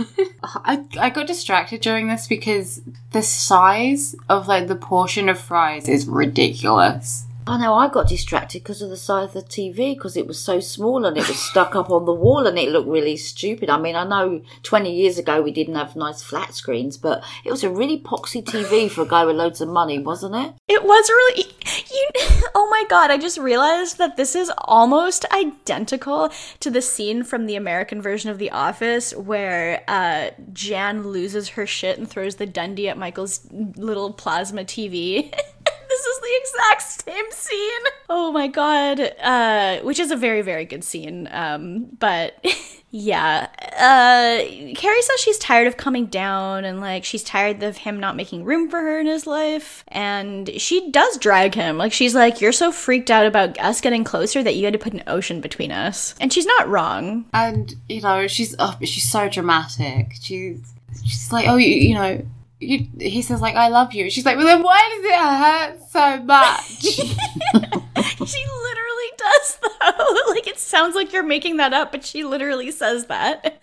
[0.42, 2.82] I, I got distracted during this because
[3.12, 7.24] the size of like the portion of fries is ridiculous.
[7.44, 10.38] I know I got distracted because of the size of the TV because it was
[10.38, 13.68] so small and it was stuck up on the wall and it looked really stupid.
[13.68, 17.50] I mean, I know 20 years ago we didn't have nice flat screens, but it
[17.50, 20.54] was a really poxy TV for a guy with loads of money, wasn't it?
[20.68, 21.52] It was really
[21.92, 22.08] you
[22.54, 26.30] Oh my god, I just realized that this is almost identical
[26.60, 31.66] to the scene from the American version of The Office where uh Jan loses her
[31.66, 35.34] shit and throws the Dundie at Michael's little plasma TV.
[35.92, 37.92] this is the exact same scene.
[38.08, 39.00] Oh my god.
[39.20, 41.28] Uh which is a very very good scene.
[41.30, 42.42] Um but
[42.94, 43.48] Yeah.
[43.78, 48.16] Uh Carrie says she's tired of coming down and like she's tired of him not
[48.16, 49.84] making room for her in his life.
[49.88, 51.78] And she does drag him.
[51.78, 54.78] Like she's like, You're so freaked out about us getting closer that you had to
[54.78, 56.14] put an ocean between us.
[56.20, 57.26] And she's not wrong.
[57.32, 60.12] And you know, she's oh, she's so dramatic.
[60.20, 60.72] She's
[61.04, 62.22] she's like, oh, you, you know,
[62.62, 64.08] you, he says like, I love you.
[64.10, 66.68] She's like, well, then why does it hurt so much?
[68.28, 70.16] she literally does though.
[70.30, 73.60] like it sounds like you're making that up, but she literally says that.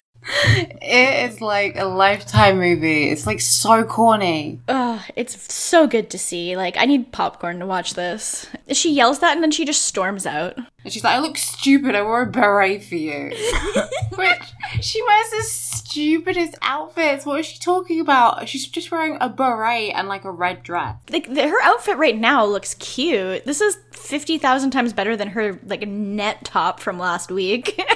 [0.81, 3.09] it is like a lifetime movie.
[3.09, 4.59] It's like so corny.
[4.67, 6.57] Ugh, it's so good to see.
[6.57, 8.47] Like, I need popcorn to watch this.
[8.71, 10.57] She yells that and then she just storms out.
[10.83, 11.95] And she's like, I look stupid.
[11.95, 13.31] I wore a beret for you.
[14.15, 14.41] Which
[14.81, 15.43] she wears the
[15.89, 17.25] stupidest outfits.
[17.25, 18.47] What is she talking about?
[18.47, 20.95] She's just wearing a beret and like a red dress.
[21.09, 23.45] Like, the, her outfit right now looks cute.
[23.45, 27.81] This is 50,000 times better than her, like, net top from last week.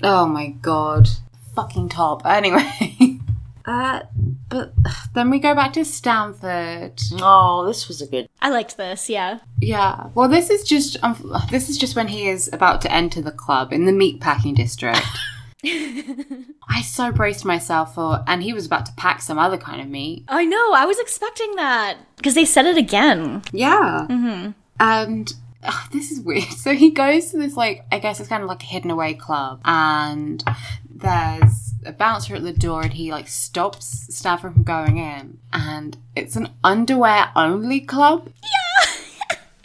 [0.00, 1.08] Oh my god.
[1.56, 2.24] Fucking top.
[2.24, 3.18] Anyway.
[3.68, 4.00] Uh,
[4.48, 4.72] but
[5.12, 6.98] then we go back to Stanford.
[7.20, 8.26] Oh, this was a good.
[8.40, 9.40] I liked this, yeah.
[9.60, 10.06] Yeah.
[10.14, 13.30] Well, this is just um, this is just when he is about to enter the
[13.30, 15.04] club in the meatpacking district.
[15.64, 19.88] I so braced myself for, and he was about to pack some other kind of
[19.88, 20.24] meat.
[20.28, 21.96] I know, I was expecting that.
[22.16, 23.42] Because they said it again.
[23.52, 24.06] Yeah.
[24.08, 24.50] Mm-hmm.
[24.80, 26.44] And Ugh, this is weird.
[26.58, 29.14] So he goes to this like I guess it's kind of like a hidden away
[29.14, 30.42] club, and
[30.90, 35.96] there's a bouncer at the door, and he like stops Stanford from going in, and
[36.16, 38.30] it's an underwear only club.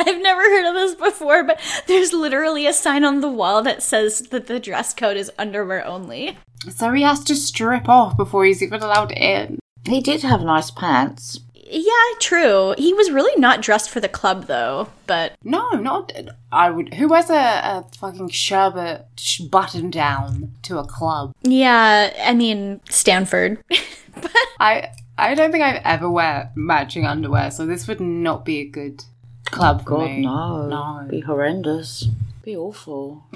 [0.08, 3.82] I've never heard of this before, but there's literally a sign on the wall that
[3.84, 6.38] says that the dress code is underwear only.
[6.70, 9.60] So he has to strip off before he's even allowed in.
[9.86, 11.40] He did have nice pants.
[11.56, 12.76] Yeah, true.
[12.78, 16.12] He was really not dressed for the club though, but No, not
[16.52, 16.94] I would.
[16.94, 21.34] Who wears a, a fucking sherbet sh- button down to a club?
[21.42, 23.64] yeah, I mean, Stanford.
[24.60, 28.66] I I don't think I've ever wear matching underwear, so this would not be a
[28.70, 29.04] good
[29.46, 30.22] club for God, me.
[30.22, 30.68] no.
[30.68, 31.08] no.
[31.10, 32.08] Be horrendous.
[32.44, 33.24] Be awful.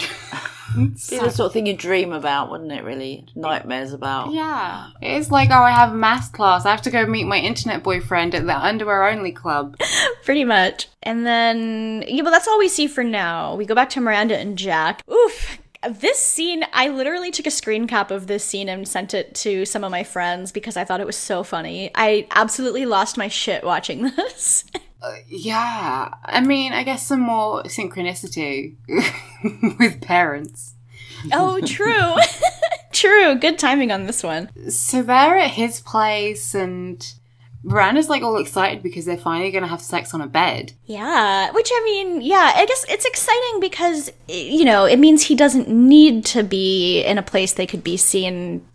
[0.76, 0.88] be
[1.18, 3.26] the sort of thing you dream about, wouldn't it, really?
[3.36, 4.34] Nightmares about.
[4.34, 6.66] Yeah, it's like oh, I have a math class.
[6.66, 9.78] I have to go meet my internet boyfriend at the underwear only club.
[10.24, 10.88] Pretty much.
[11.04, 13.56] And then, yeah, but that's all we see for now.
[13.56, 15.04] We go back to Miranda and Jack.
[15.10, 15.60] Oof.
[15.90, 19.64] This scene, I literally took a screen cap of this scene and sent it to
[19.64, 21.92] some of my friends because I thought it was so funny.
[21.96, 24.66] I absolutely lost my shit watching this.
[25.28, 28.76] Yeah, I mean, I guess some more synchronicity
[29.80, 30.74] with parents.
[31.32, 32.16] oh, true.
[32.92, 33.36] true.
[33.36, 34.50] Good timing on this one.
[34.70, 37.06] So they're at his place, and
[37.64, 40.74] Miranda's like all excited because they're finally going to have sex on a bed.
[40.86, 45.36] Yeah, which I mean, yeah, I guess it's exciting because, you know, it means he
[45.36, 48.66] doesn't need to be in a place they could be seen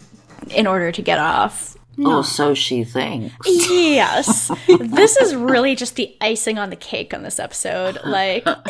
[0.50, 1.71] in order to get off.
[1.98, 3.34] Or so she thinks.
[3.46, 4.50] Yes.
[4.80, 7.98] this is really just the icing on the cake on this episode.
[8.04, 8.44] Like,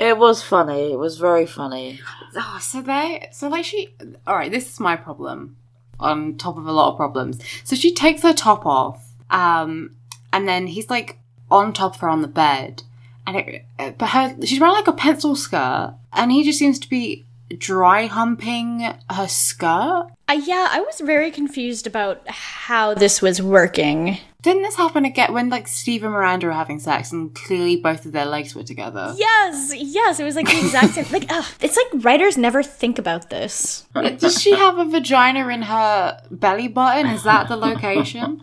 [0.00, 0.92] it was funny.
[0.92, 2.00] It was very funny.
[2.34, 3.90] Oh, so they, so like she,
[4.26, 5.56] all right, this is my problem
[6.00, 7.38] on top of a lot of problems.
[7.64, 9.94] So she takes her top off, um,
[10.32, 11.18] and then he's like
[11.50, 12.82] on top of her on the bed,
[13.26, 16.78] and it, uh, but her, she's wearing like a pencil skirt, and he just seems
[16.80, 17.24] to be
[17.58, 18.80] dry humping
[19.10, 20.08] her skirt.
[20.28, 24.18] uh, yeah, I was very confused about how this was working.
[24.42, 28.04] Didn't this happen again when like Steve and Miranda were having sex and clearly both
[28.06, 29.14] of their legs were together?
[29.16, 31.06] Yes, yes, it was like the exact same.
[31.12, 33.86] Like, ugh, it's like writers never think about this.
[33.94, 37.06] Does she have a vagina in her belly button?
[37.06, 38.42] Is that the location?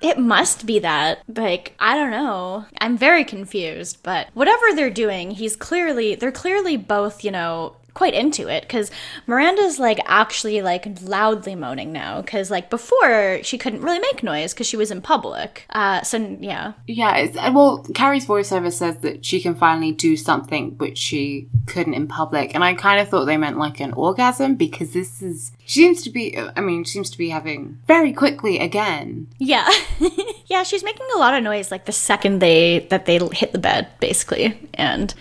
[0.00, 1.22] It must be that.
[1.26, 2.66] Like, I don't know.
[2.78, 8.14] I'm very confused, but whatever they're doing, he's clearly, they're clearly both, you know, quite
[8.14, 8.90] into it because
[9.26, 14.52] Miranda's like actually like loudly moaning now because like before she couldn't really make noise
[14.52, 15.64] because she was in public.
[15.70, 20.76] Uh, so yeah, Yeah, it's, well, Carrie's voiceover says that she can finally do something
[20.78, 24.56] which she couldn't in public, and I kind of thought they meant like an orgasm
[24.56, 26.36] because this is she seems to be.
[26.38, 29.28] I mean, she seems to be having very quickly again.
[29.38, 29.68] yeah,
[30.46, 30.62] yeah.
[30.62, 33.88] She's making a lot of noise like the second they that they hit the bed
[34.00, 35.14] basically, and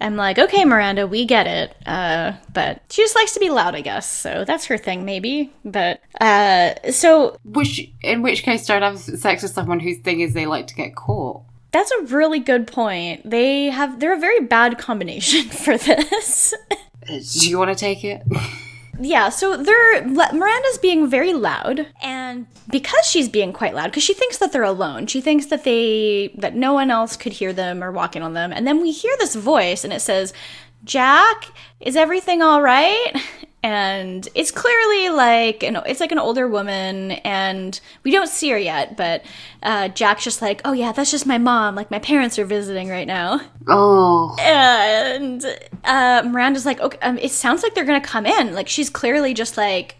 [0.00, 1.76] I'm like, okay, Miranda, we get it.
[1.86, 4.10] Uh, but she just likes to be loud, I guess.
[4.10, 5.52] So that's her thing, maybe.
[5.64, 10.34] But uh, so Which, in which case, don't have sex with someone whose thing is
[10.34, 11.42] they like to get caught.
[11.72, 13.28] That's a really good point.
[13.28, 16.54] They have they're a very bad combination for this.
[17.06, 18.22] Do you want to take it?
[19.00, 24.14] yeah, so they're Miranda's being very loud and because she's being quite loud because she
[24.14, 25.06] thinks that they're alone.
[25.06, 28.34] She thinks that they that no one else could hear them or walk in on
[28.34, 28.52] them.
[28.52, 30.32] And then we hear this voice and it says,
[30.84, 31.46] "Jack,
[31.80, 33.12] is everything all right?"
[33.62, 38.50] And it's clearly like you know, it's like an older woman, and we don't see
[38.50, 38.96] her yet.
[38.96, 39.24] But
[39.62, 41.74] uh, Jack's just like, "Oh yeah, that's just my mom.
[41.74, 45.44] Like my parents are visiting right now." Oh, and
[45.84, 48.54] uh, Miranda's like, okay, um, it sounds like they're gonna come in.
[48.54, 49.96] Like she's clearly just like,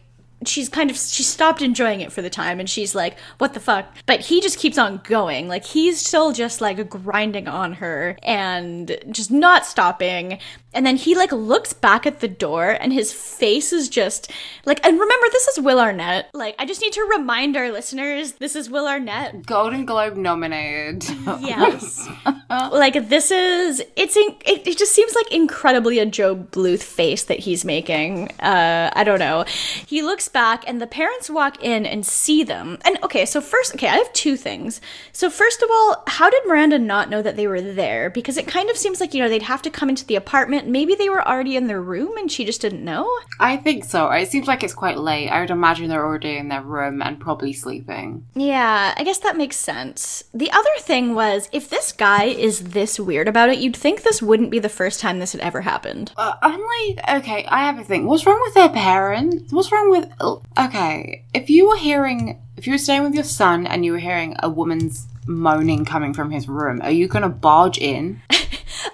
[0.46, 3.60] she's kind of she stopped enjoying it for the time, and she's like, what the
[3.60, 3.86] fuck?
[4.06, 5.48] But he just keeps on going.
[5.48, 10.38] Like he's still just like grinding on her and just not stopping.
[10.74, 14.30] And then he like looks back at the door, and his face is just
[14.66, 14.84] like.
[14.86, 16.28] And remember, this is Will Arnett.
[16.34, 19.46] Like I just need to remind our listeners, this is Will Arnett.
[19.46, 21.04] Golden Globe nominated.
[21.40, 22.08] Yes.
[22.50, 27.24] like this is it's in, it, it just seems like incredibly a Gob Bluth face
[27.24, 28.30] that he's making.
[28.40, 29.44] Uh I don't know.
[29.86, 32.78] He looks back and the parents walk in and see them.
[32.84, 34.80] And okay, so first okay, I have two things.
[35.12, 38.10] So first of all, how did Miranda not know that they were there?
[38.10, 40.57] Because it kind of seems like, you know, they'd have to come into the apartment.
[40.66, 43.08] Maybe they were already in their room and she just didn't know.
[43.40, 44.10] I think so.
[44.10, 45.28] It seems like it's quite late.
[45.28, 48.26] I would imagine they're already in their room and probably sleeping.
[48.34, 50.24] Yeah, I guess that makes sense.
[50.34, 54.22] The other thing was if this guy is this weird about it, you'd think this
[54.22, 56.12] wouldn't be the first time this had ever happened.
[56.16, 58.06] Uh, I'm like, okay, I have a thing.
[58.06, 59.52] What's wrong with their parents?
[59.52, 60.10] What's wrong with.
[60.58, 62.40] Okay, if you were hearing.
[62.56, 66.14] If you were staying with your son and you were hearing a woman's moaning coming
[66.14, 66.80] from his room.
[66.82, 68.20] Are you going to barge in?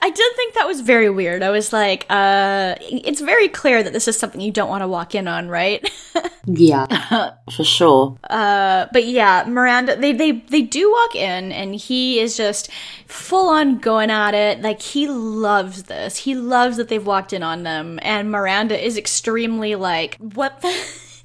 [0.02, 1.42] I did think that was very weird.
[1.42, 4.88] I was like, uh, it's very clear that this is something you don't want to
[4.88, 5.88] walk in on, right?
[6.46, 7.30] Yeah.
[7.56, 8.18] For sure.
[8.28, 12.70] Uh, but yeah, Miranda, they, they, they do walk in and he is just
[13.06, 14.60] full on going at it.
[14.60, 16.18] Like he loves this.
[16.18, 17.98] He loves that they've walked in on them.
[18.02, 20.68] And Miranda is extremely like, what the?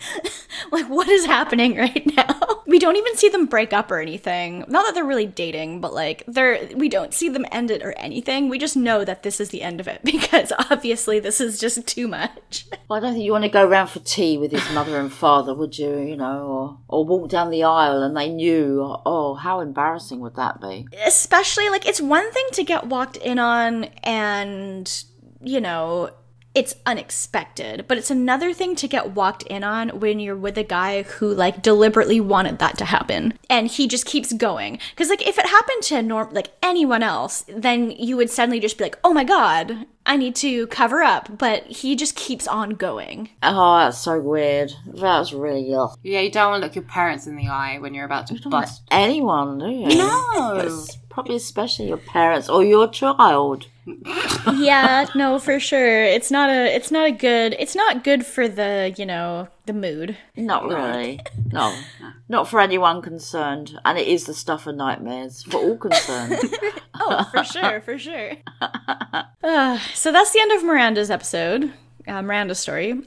[0.72, 4.64] like what is happening right now we don't even see them break up or anything
[4.68, 7.92] not that they're really dating but like they're we don't see them end it or
[7.94, 11.60] anything we just know that this is the end of it because obviously this is
[11.60, 14.52] just too much Well, I don't think you want to go round for tea with
[14.52, 16.00] his mother and father, would you?
[16.00, 18.82] You know, or or walk down the aisle and they knew.
[19.06, 20.88] Oh, how embarrassing would that be?
[21.06, 25.04] especially like it's one thing to get walked in on and
[25.42, 26.10] you know
[26.60, 30.64] it's unexpected but it's another thing to get walked in on when you're with a
[30.64, 35.26] guy who like deliberately wanted that to happen and he just keeps going because like
[35.26, 39.00] if it happened to norm like anyone else then you would suddenly just be like
[39.04, 43.80] oh my god i need to cover up but he just keeps on going Oh,
[43.80, 44.72] that's so weird.
[44.86, 45.98] That's really ugh.
[46.04, 48.50] Yeah, you don't want to look your parents in the eye when you're about to
[48.50, 48.82] bust.
[48.92, 49.88] Anyone, do you?
[49.98, 50.86] No.
[51.20, 53.68] Probably especially your parents or your child.
[54.56, 58.48] yeah no for sure it's not a it's not a good it's not good for
[58.48, 61.20] the you know the mood Not really.
[61.52, 61.76] No.
[62.30, 63.78] Not for anyone concerned.
[63.84, 66.40] And it is the stuff of nightmares for all concerned.
[67.02, 68.34] Oh, for sure, for sure.
[68.62, 71.72] Uh, so that's the end of Miranda's episode,
[72.10, 73.02] uh, Miranda's story.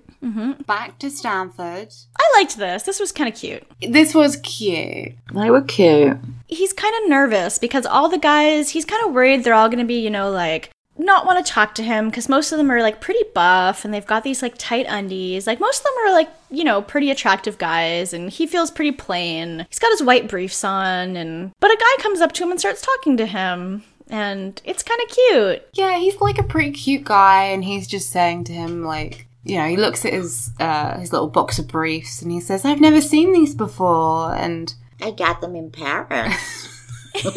[0.67, 1.89] Back to Stanford.
[2.17, 2.85] I liked this.
[2.85, 3.65] This was kind of cute.
[3.81, 5.13] This was cute.
[5.35, 6.17] they were cute.
[6.47, 9.81] He's kind of nervous because all the guys, he's kind of worried they're all going
[9.81, 12.71] to be, you know, like, not want to talk to him because most of them
[12.71, 15.47] are like pretty buff and they've got these like tight undies.
[15.47, 18.93] Like most of them are like, you know, pretty attractive guys and he feels pretty
[18.93, 19.67] plain.
[19.71, 22.61] He's got his white briefs on and but a guy comes up to him and
[22.61, 25.63] starts talking to him and it's kind of cute.
[25.75, 29.57] Yeah, he's like a pretty cute guy, and he's just saying to him, like, you
[29.59, 32.81] know, he looks at his uh, his little box of briefs, and he says, "I've
[32.81, 36.69] never seen these before," and I got them in Paris.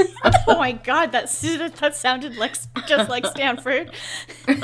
[0.48, 1.42] Oh my god, that s-
[1.80, 2.56] that sounded like
[2.88, 3.92] just like Stanford.
[4.48, 4.62] and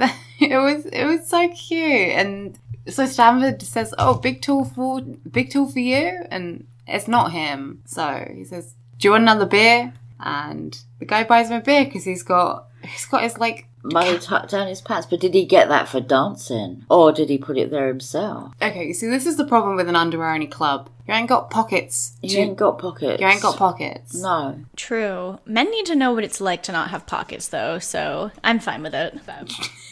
[0.00, 2.58] then it was it was so cute, and
[2.88, 7.82] so Stanford says, "Oh, big tool for big tool for you," and it's not him.
[7.86, 11.84] So he says, "Do you want another beer?" And the guy buys him a beer
[11.84, 15.06] because he's got he's got his like Money tucked down his pants.
[15.08, 16.84] But did he get that for dancing?
[16.90, 18.52] Or did he put it there himself?
[18.60, 18.86] okay.
[18.86, 20.90] You see, this is the problem with an underwear only club.
[21.08, 22.12] You ain't got pockets.
[22.22, 23.20] You to- ain't got pockets.
[23.22, 24.14] you ain't got pockets.
[24.14, 24.60] No.
[24.76, 25.38] True.
[25.46, 28.82] Men need to know what it's like to not have pockets, though, so I'm fine
[28.82, 29.18] with it.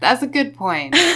[0.00, 0.94] That's a good point.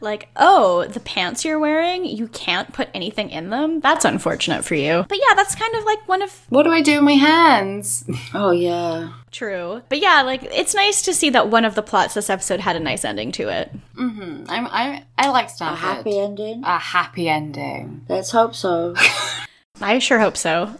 [0.00, 3.80] Like, oh, the pants you're wearing, you can't put anything in them?
[3.80, 5.04] That's unfortunate for you.
[5.08, 6.42] But yeah, that's kind of like one of.
[6.50, 8.04] what do I do with my hands?
[8.34, 9.12] Oh, yeah.
[9.30, 9.82] True.
[9.88, 12.76] But yeah, like, it's nice to see that one of the plots this episode had
[12.76, 13.72] a nice ending to it.
[13.98, 15.78] I'm, I'm I like A Stanford.
[15.78, 16.62] happy ending?
[16.64, 18.04] A happy ending.
[18.08, 18.94] Let's hope so.
[19.80, 20.74] I sure hope so.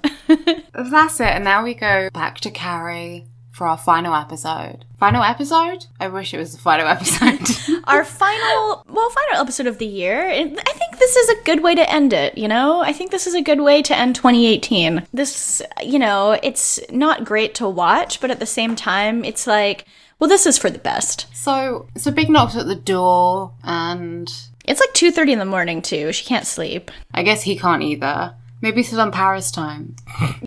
[0.74, 1.26] That's it.
[1.28, 3.26] And now we go back to Carrie
[3.56, 4.84] for our final episode.
[4.98, 5.86] Final episode?
[5.98, 7.40] I wish it was the final episode.
[7.84, 10.28] Our final, well, final episode of the year.
[10.28, 12.80] I think this is a good way to end it, you know?
[12.82, 15.06] I think this is a good way to end 2018.
[15.14, 19.86] This, you know, it's not great to watch, but at the same time, it's like,
[20.18, 21.26] well, this is for the best.
[21.34, 24.30] so, so Big knocks at the door, and
[24.66, 26.12] It's like 2:30 in the morning too.
[26.12, 26.90] She can't sleep.
[27.14, 28.34] I guess he can't either.
[28.60, 29.96] Maybe it's on Paris time.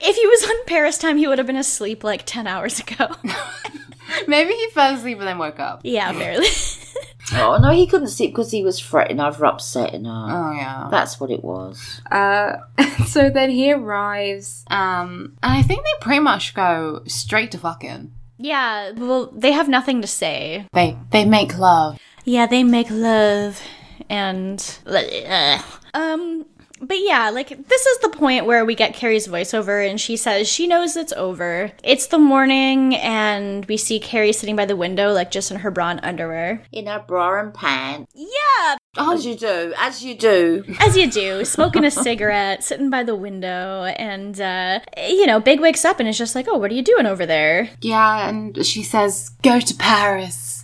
[0.02, 3.08] If he was on Paris time, he would have been asleep like 10 hours ago.
[4.28, 5.82] Maybe he fell asleep and then woke up.
[5.84, 6.48] yeah, barely.
[7.34, 10.12] oh, no, he couldn't sleep because he was fretting over upsetting her.
[10.12, 10.88] Oh yeah.
[10.90, 12.02] That's what it was.
[12.12, 12.58] Uh,
[13.08, 18.12] so then he arrives, um, and I think they pretty much go straight to fucking.
[18.38, 20.66] yeah, well, they have nothing to say.
[20.74, 22.00] They they make love.
[22.26, 23.62] Yeah, they make love
[24.10, 25.62] and Ugh.
[25.94, 26.46] um
[26.82, 30.48] but yeah, like this is the point where we get Carrie's voiceover and she says
[30.48, 31.72] she knows it's over.
[31.84, 35.72] It's the morning and we see Carrie sitting by the window like just in her
[35.72, 36.64] bra and underwear.
[36.72, 38.12] In her bra and pants.
[38.16, 39.74] Yeah, As you do.
[39.78, 40.64] As you do.
[40.80, 45.60] as you do, smoking a cigarette, sitting by the window and uh you know, Big
[45.60, 48.66] wakes up and is just like, "Oh, what are you doing over there?" Yeah, and
[48.66, 50.59] she says, "Go to Paris."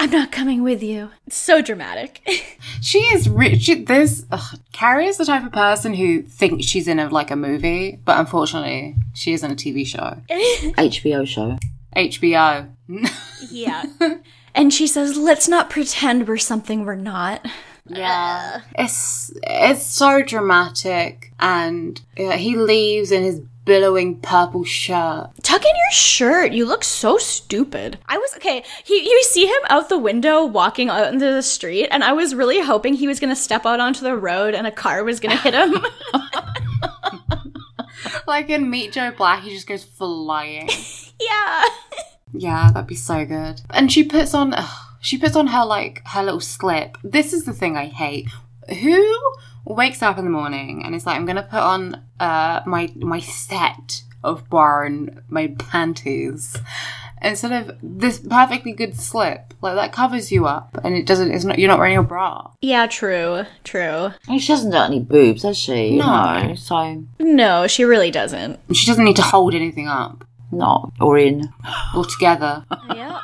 [0.00, 1.10] I'm not coming with you.
[1.26, 2.20] It's so dramatic.
[2.80, 3.66] She is rich.
[3.86, 7.36] This ugh, Carrie is the type of person who thinks she's in a like a
[7.36, 10.22] movie, but unfortunately, she is in a TV show.
[10.30, 11.58] HBO show.
[11.96, 12.70] HBO.
[13.50, 13.84] Yeah.
[14.54, 17.46] and she says, let's not pretend we're something we're not.
[17.88, 25.30] Yeah, it's it's so dramatic, and uh, he leaves in his billowing purple shirt.
[25.44, 26.52] Tuck in your shirt.
[26.52, 27.98] You look so stupid.
[28.06, 28.64] I was okay.
[28.82, 32.34] He, you see him out the window walking out into the street, and I was
[32.34, 35.36] really hoping he was gonna step out onto the road and a car was gonna
[35.36, 35.76] hit him.
[38.28, 40.68] Like in Meet Joe Black, he just goes flying.
[41.20, 41.64] yeah.
[42.34, 43.62] yeah, that'd be so good.
[43.70, 46.98] And she puts on, ugh, she puts on her like her little slip.
[47.02, 48.28] This is the thing I hate.
[48.68, 49.18] Who
[49.68, 53.20] wakes up in the morning and is like, I'm gonna put on uh my my
[53.20, 56.56] set of bar and my panties
[57.22, 61.44] instead of this perfectly good slip like that covers you up and it doesn't it's
[61.44, 63.42] not you're not wearing a bra Yeah, true.
[63.64, 64.10] True.
[64.28, 65.96] And she hasn't got any boobs, has she?
[65.96, 66.54] No.
[66.56, 68.58] So, No, she really doesn't.
[68.72, 70.92] she doesn't need to hold anything up not.
[71.00, 71.52] Or in.
[71.94, 73.20] altogether Yeah.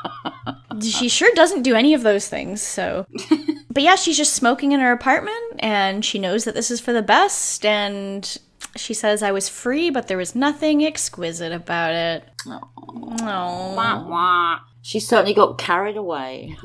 [0.81, 3.07] she sure doesn't do any of those things, so.
[3.71, 6.93] but yeah, she's just smoking in her apartment and she knows that this is for
[6.93, 8.39] the best and
[8.77, 12.25] she says I was free, but there was nothing exquisite about it.
[12.47, 12.61] No.
[12.83, 14.59] wah, wah.
[14.83, 16.59] She certainly got carried away.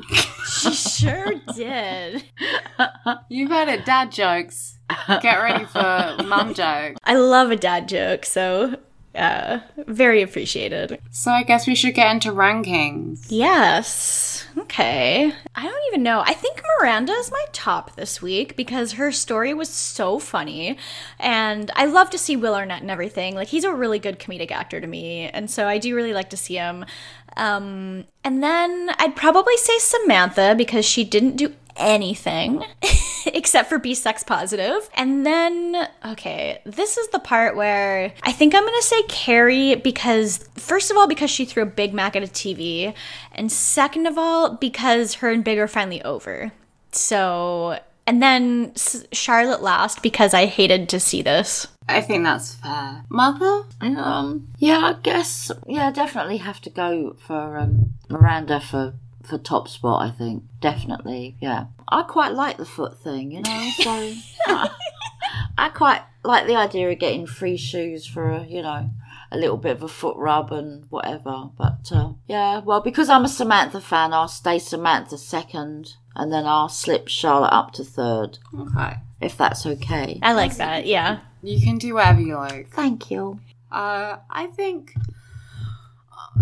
[0.44, 2.24] She sure did.
[3.28, 4.78] you've heard it dad jokes
[5.22, 8.76] get ready for mum jokes I love a dad joke, so
[9.14, 11.00] uh very appreciated.
[11.10, 14.46] so i guess we should get into rankings Yes.
[14.58, 15.32] Okay.
[15.54, 16.22] I don't even know.
[16.26, 20.76] I think Miranda is my top this week because her story was so funny.
[21.18, 23.34] And I love to see Will Arnett and everything.
[23.34, 25.28] Like, he's a really good comedic actor to me.
[25.28, 26.84] And so I do really like to see him.
[27.40, 32.62] Um, and then I'd probably say Samantha because she didn't do anything
[33.26, 34.90] except for be sex positive.
[34.92, 40.46] And then, okay, this is the part where I think I'm gonna say Carrie because,
[40.54, 42.94] first of all, because she threw a Big Mac at a TV,
[43.32, 46.52] and second of all, because her and Big are finally over.
[46.92, 48.74] So, and then
[49.12, 51.68] Charlotte last because I hated to see this.
[51.96, 55.50] I think that's fair mother Um, yeah, I guess.
[55.66, 60.02] Yeah, definitely have to go for um, Miranda for for top spot.
[60.06, 61.36] I think definitely.
[61.40, 63.32] Yeah, I quite like the foot thing.
[63.32, 63.90] You know, so
[64.46, 64.70] I,
[65.58, 68.90] I quite like the idea of getting free shoes for a you know
[69.32, 71.48] a little bit of a foot rub and whatever.
[71.56, 76.44] But uh, yeah, well, because I'm a Samantha fan, I'll stay Samantha second, and then
[76.46, 80.18] I'll slip Charlotte up to third, okay if that's okay.
[80.22, 81.20] I like that, yeah.
[81.42, 83.40] you can do whatever you like Thank you.
[83.70, 84.94] Uh, I think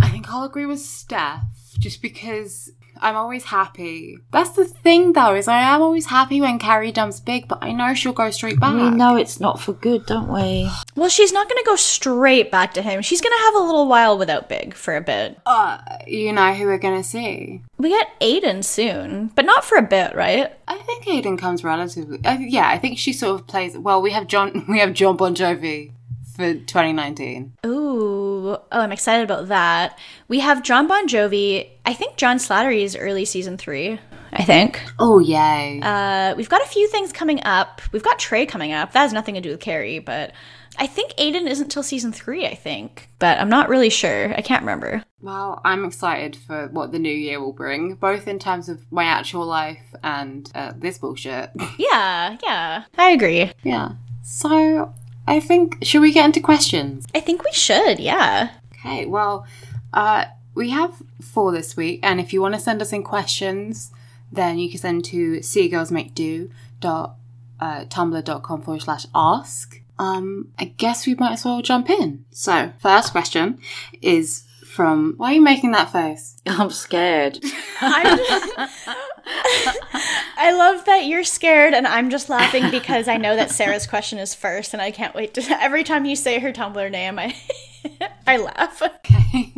[0.01, 1.43] I think I'll agree with Steph
[1.79, 4.19] just because I'm always happy.
[4.33, 7.73] That's the thing though, is I am always happy when Carrie dumps big, but I
[7.73, 8.75] know she'll go straight back.
[8.75, 10.71] We know it's not for good, don't we?
[10.97, 13.03] Well, she's not gonna go straight back to him.
[13.03, 15.39] She's gonna have a little while without Big for a bit.
[15.47, 17.63] Uh, you know who we're gonna see.
[17.77, 20.53] We get Aiden soon, but not for a bit, right?
[20.67, 22.19] I think Aiden comes relatively.
[22.25, 23.77] Uh, yeah, I think she sort of plays.
[23.77, 24.65] Well, we have John.
[24.69, 25.93] We have John Bon Jovi
[26.39, 27.55] for 2019.
[27.67, 29.99] Ooh, oh, I'm excited about that.
[30.29, 31.69] We have John Bon Jovi.
[31.85, 33.99] I think John Slattery is early season three.
[34.33, 34.81] I think.
[34.99, 35.81] Oh yay!
[35.83, 37.81] Uh, we've got a few things coming up.
[37.93, 38.93] We've got Trey coming up.
[38.93, 40.33] That has nothing to do with Carrie, but
[40.79, 42.47] I think Aiden isn't till season three.
[42.47, 44.33] I think, but I'm not really sure.
[44.35, 45.03] I can't remember.
[45.23, 49.05] well, I'm excited for what the new year will bring, both in terms of my
[49.05, 51.51] actual life and uh, this bullshit.
[51.79, 53.51] Yeah, yeah, I agree.
[53.65, 53.93] Yeah.
[54.23, 54.93] So
[55.29, 57.07] I think should we get into questions?
[57.15, 58.01] I think we should.
[58.01, 58.51] Yeah.
[58.73, 59.07] Okay.
[59.07, 59.47] Well,
[59.93, 60.25] uh,
[60.55, 63.93] we have four this week, and if you want to send us in questions,
[64.33, 66.51] then you can send to seagirlsmakedo
[66.81, 67.17] dot
[67.61, 69.81] uh, tumblr.com forward slash ask.
[69.99, 72.25] Um, I guess we might as well jump in.
[72.31, 73.59] So, first question
[74.01, 75.15] is from.
[75.17, 76.37] Why are you making that face?
[76.47, 77.39] I'm scared.
[77.81, 78.19] I'm
[80.41, 84.19] I love that you're scared, and I'm just laughing because I know that Sarah's question
[84.19, 85.43] is first, and I can't wait to.
[85.63, 87.37] Every time you say her Tumblr name, I
[88.27, 88.83] I laugh.
[88.83, 89.53] Okay.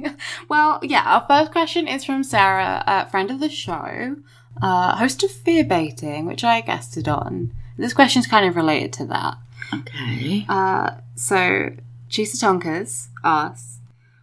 [0.49, 4.17] well, yeah, our first question is from Sarah, a friend of the show,
[4.61, 7.53] uh, host of Fear Baiting, which I guested on.
[7.77, 9.37] This question's kind of related to that.
[9.73, 10.45] Okay.
[10.49, 11.71] Uh, so,
[12.09, 13.79] Chisa Tonkas asks,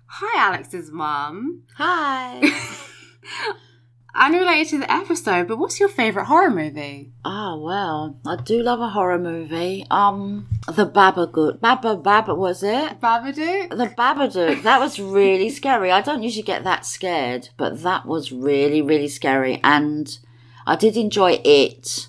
[0.08, 1.64] Hi, Alex's mom.
[1.76, 2.41] Hi.
[4.20, 7.11] Unrelated to the episode, but what's your favourite horror movie?
[7.23, 9.85] oh well, I do love a horror movie.
[9.91, 11.60] Um, The Babadook.
[11.60, 12.99] Baba Baba was it?
[12.99, 13.69] Babadook?
[13.69, 14.64] The Babadook.
[14.64, 15.91] That was really scary.
[15.91, 20.18] I don't usually get that scared, but that was really really scary, and
[20.65, 22.07] I did enjoy it.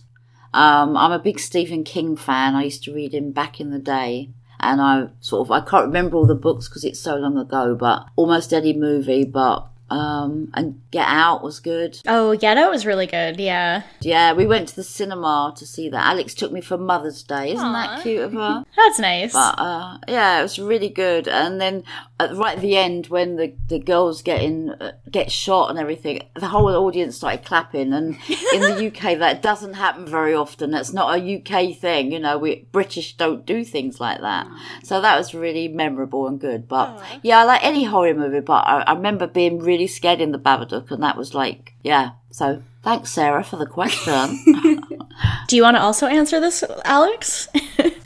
[0.55, 2.55] Um, I'm a big Stephen King fan.
[2.55, 4.31] I used to read him back in the day.
[4.61, 7.77] And I sort of, I can't remember all the books because it's so long ago,
[7.77, 11.99] but almost any movie, but Um, and Get Out was good.
[12.07, 13.41] Oh, yeah, Out was really good.
[13.41, 13.83] Yeah.
[14.01, 16.07] Yeah, we went to the cinema to see that.
[16.07, 17.53] Alex took me for Mother's Day.
[17.53, 18.65] Isn't that cute of her?
[18.77, 19.33] That's nice.
[19.33, 21.27] But uh, yeah, it was really good.
[21.27, 21.85] And then
[22.21, 26.23] at, right at the end, when the, the girls getting uh, get shot and everything,
[26.35, 27.93] the whole audience started clapping.
[27.93, 28.19] And
[28.53, 30.71] in the UK, that doesn't happen very often.
[30.71, 32.13] That's not a UK thing.
[32.13, 34.47] You know, we British don't do things like that.
[34.83, 36.69] So that was really memorable and good.
[36.69, 38.41] But yeah, I like any horror movie.
[38.41, 42.11] But I, I remember being really scared in the Babadook, and that was like yeah.
[42.31, 44.43] So thanks, Sarah, for the question.
[45.49, 47.49] Do you want to also answer this, Alex?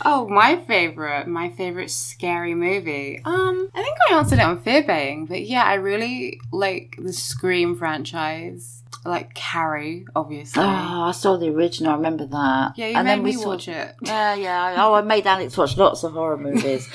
[0.05, 3.21] Oh, my favorite, my favorite scary movie.
[3.25, 7.13] Um, I think I answered it on Fear Fearbaiting, but yeah, I really like the
[7.13, 8.83] Scream franchise.
[9.05, 10.61] Like Carrie, obviously.
[10.61, 11.93] Oh, I saw the original.
[11.93, 12.73] I remember that.
[12.77, 13.95] yeah, you and made then we me saw- watch it.
[14.03, 14.75] Yeah, yeah.
[14.79, 16.89] Oh, I made Alex watch lots of horror movies.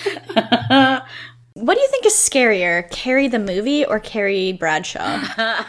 [1.57, 5.23] What do you think is scarier, Carrie the movie or Carrie Bradshaw?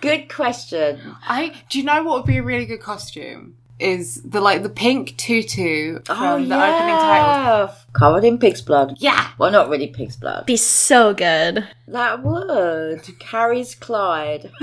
[0.00, 1.16] Good question.
[1.28, 3.56] I do you know what would be a really good costume?
[3.78, 7.74] Is the like the pink tutu oh, from the opening title.
[7.92, 8.96] Covered in pig's blood.
[8.98, 9.30] Yeah.
[9.38, 10.46] Well, not really pig's blood.
[10.46, 11.66] Be so good.
[11.88, 13.02] That would.
[13.18, 14.50] Carrie's Clyde.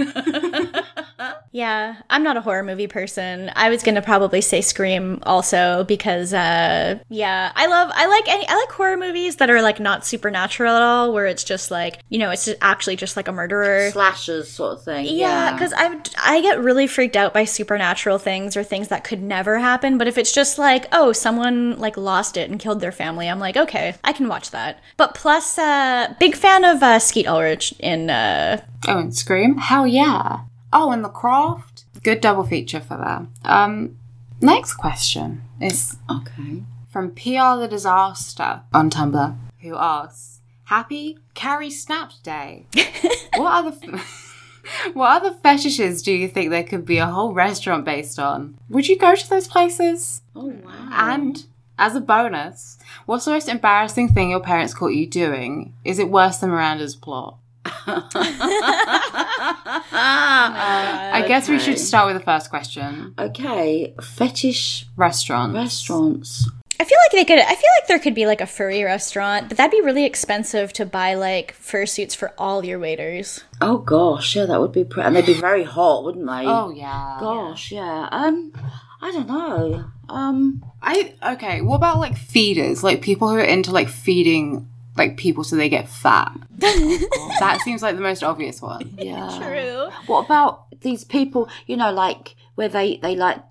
[1.52, 3.52] Yeah, I'm not a horror movie person.
[3.56, 8.48] I was gonna probably say Scream also because, uh, yeah, I love, I like any,
[8.48, 11.99] I like horror movies that are like not supernatural at all, where it's just like,
[12.10, 13.89] you know, it's actually just like a murderer.
[13.91, 15.07] slashes sort of thing.
[15.10, 19.23] Yeah, because I I get really freaked out by supernatural things or things that could
[19.23, 19.98] never happen.
[19.98, 23.39] But if it's just like, oh, someone like lost it and killed their family, I'm
[23.39, 24.80] like, okay, I can watch that.
[24.95, 29.57] But plus, uh, big fan of uh, Skeet Ulrich in uh, Oh, and Scream?
[29.57, 30.41] Hell yeah.
[30.79, 31.85] Oh, and The Craft?
[32.03, 33.23] Good double feature for that.
[33.43, 33.97] Um,
[34.41, 36.61] next question is Okay.
[36.87, 42.67] from PR the Disaster on Tumblr, who asks, Happy Carrie Snapped Day.
[43.37, 47.83] what other f- what other fetishes do you think there could be a whole restaurant
[47.83, 48.55] based on?
[48.69, 50.21] Would you go to those places?
[50.35, 50.89] Oh, wow.
[50.91, 51.43] And
[51.79, 52.77] as a bonus,
[53.07, 55.73] what's the most embarrassing thing your parents caught you doing?
[55.83, 57.39] Is it worse than Miranda's plot?
[59.91, 63.14] I guess we should start with the first question.
[63.18, 63.93] Okay.
[64.01, 65.53] Fetish Restaurant.
[65.53, 66.49] restaurants.
[66.80, 67.39] I feel like they could.
[67.39, 70.72] I feel like there could be like a furry restaurant, but that'd be really expensive
[70.73, 73.43] to buy like fursuits for all your waiters.
[73.61, 74.35] Oh, gosh.
[74.35, 74.84] Yeah, that would be.
[74.84, 76.45] pretty, and they'd be very hot, wouldn't they?
[76.45, 77.18] Oh yeah.
[77.19, 78.07] Gosh, yeah.
[78.11, 78.53] Um,
[79.01, 79.85] I don't know.
[80.07, 81.61] Um, I okay.
[81.61, 82.84] What about like feeders?
[82.84, 86.36] Like people who are into like feeding like people so they get fat.
[86.57, 88.94] that seems like the most obvious one.
[88.98, 89.38] yeah.
[89.41, 89.90] True.
[90.07, 91.49] What about these people?
[91.65, 93.41] You know, like where they they like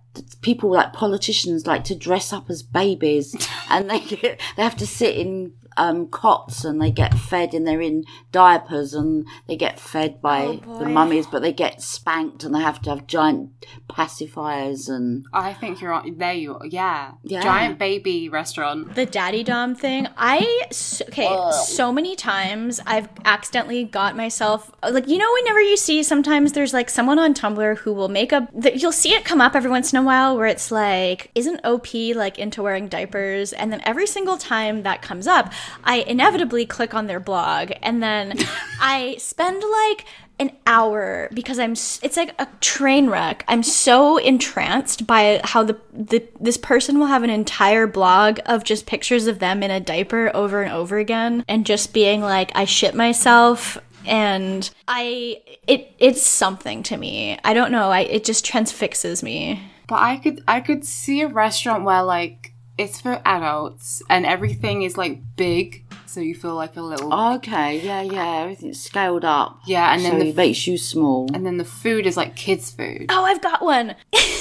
[0.41, 3.35] people like politicians like to dress up as babies,
[3.71, 7.67] and they get, they have to sit in um, cots and they get fed and
[7.67, 12.55] they're in diapers and they get fed by the mummies, but they get spanked and
[12.55, 13.51] they have to have giant
[13.89, 16.17] pacifiers and I think you're on.
[16.19, 16.67] There you are.
[16.67, 17.13] Yeah.
[17.23, 17.43] Yeah.
[17.43, 18.95] Giant baby restaurant.
[18.95, 20.09] The daddy dom thing.
[20.17, 20.67] I
[21.09, 21.51] okay.
[21.67, 26.73] So many times I've accidentally got myself like you know whenever you see sometimes there's
[26.73, 29.93] like someone on Tumblr who will make a you'll see it come up every once
[29.93, 34.07] in a while where it's like isn't OP like into wearing diapers and then every
[34.07, 35.53] single time that comes up
[35.85, 38.35] I inevitably click on their blog and then
[38.81, 40.07] I spend like
[40.39, 43.45] an hour because I'm it's like a train wreck.
[43.49, 48.65] I'm so entranced by how the, the this person will have an entire blog of
[48.65, 52.53] just pictures of them in a diaper over and over again and just being like
[52.55, 57.39] I shit myself and I it it's something to me.
[57.43, 57.91] I don't know.
[57.91, 59.63] I it just transfixes me.
[59.89, 62.46] But I could I could see a restaurant where like
[62.79, 67.81] it's for adults and everything is like big, so you feel like a little okay,
[67.81, 69.61] yeah, yeah, everything's scaled up.
[69.67, 71.29] yeah, and so then the it makes you small.
[71.35, 73.07] and then the food is like kids food.
[73.09, 73.95] Oh, I've got one.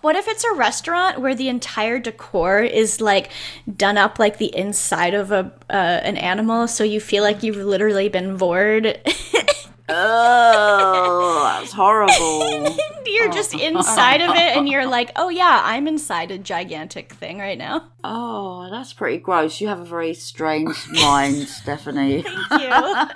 [0.00, 3.30] What if it's a restaurant where the entire decor is like
[3.76, 7.58] done up like the inside of a uh, an animal, so you feel like you've
[7.58, 8.98] literally been vored?
[9.90, 12.76] oh, that's horrible.
[13.06, 17.38] you're just inside of it, and you're like, "Oh yeah, I'm inside a gigantic thing
[17.38, 19.60] right now." oh, that's pretty gross.
[19.60, 22.22] You have a very strange mind, Stephanie.
[22.22, 22.68] Thank you.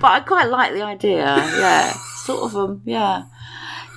[0.00, 1.36] but I quite like the idea.
[1.36, 1.92] Yeah,
[2.24, 2.56] sort of.
[2.56, 3.24] Um, yeah,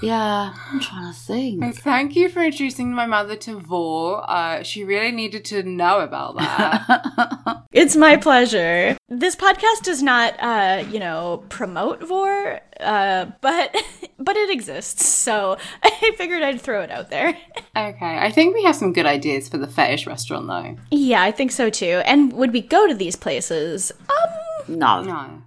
[0.05, 0.53] yeah.
[0.71, 1.75] I'm trying to think.
[1.77, 4.29] Thank you for introducing my mother to vore.
[4.29, 7.61] Uh, she really needed to know about that.
[7.75, 8.95] It's my pleasure.
[9.09, 13.75] This podcast does not, uh, you know, promote vore, uh, but
[14.17, 17.37] but it exists, so I figured I'd throw it out there.
[17.75, 20.77] okay, I think we have some good ideas for the fetish restaurant though.
[20.89, 22.01] Yeah, I think so too.
[22.05, 23.91] And would we go to these places?
[24.09, 24.24] Um,
[24.67, 25.01] No.
[25.01, 25.43] No.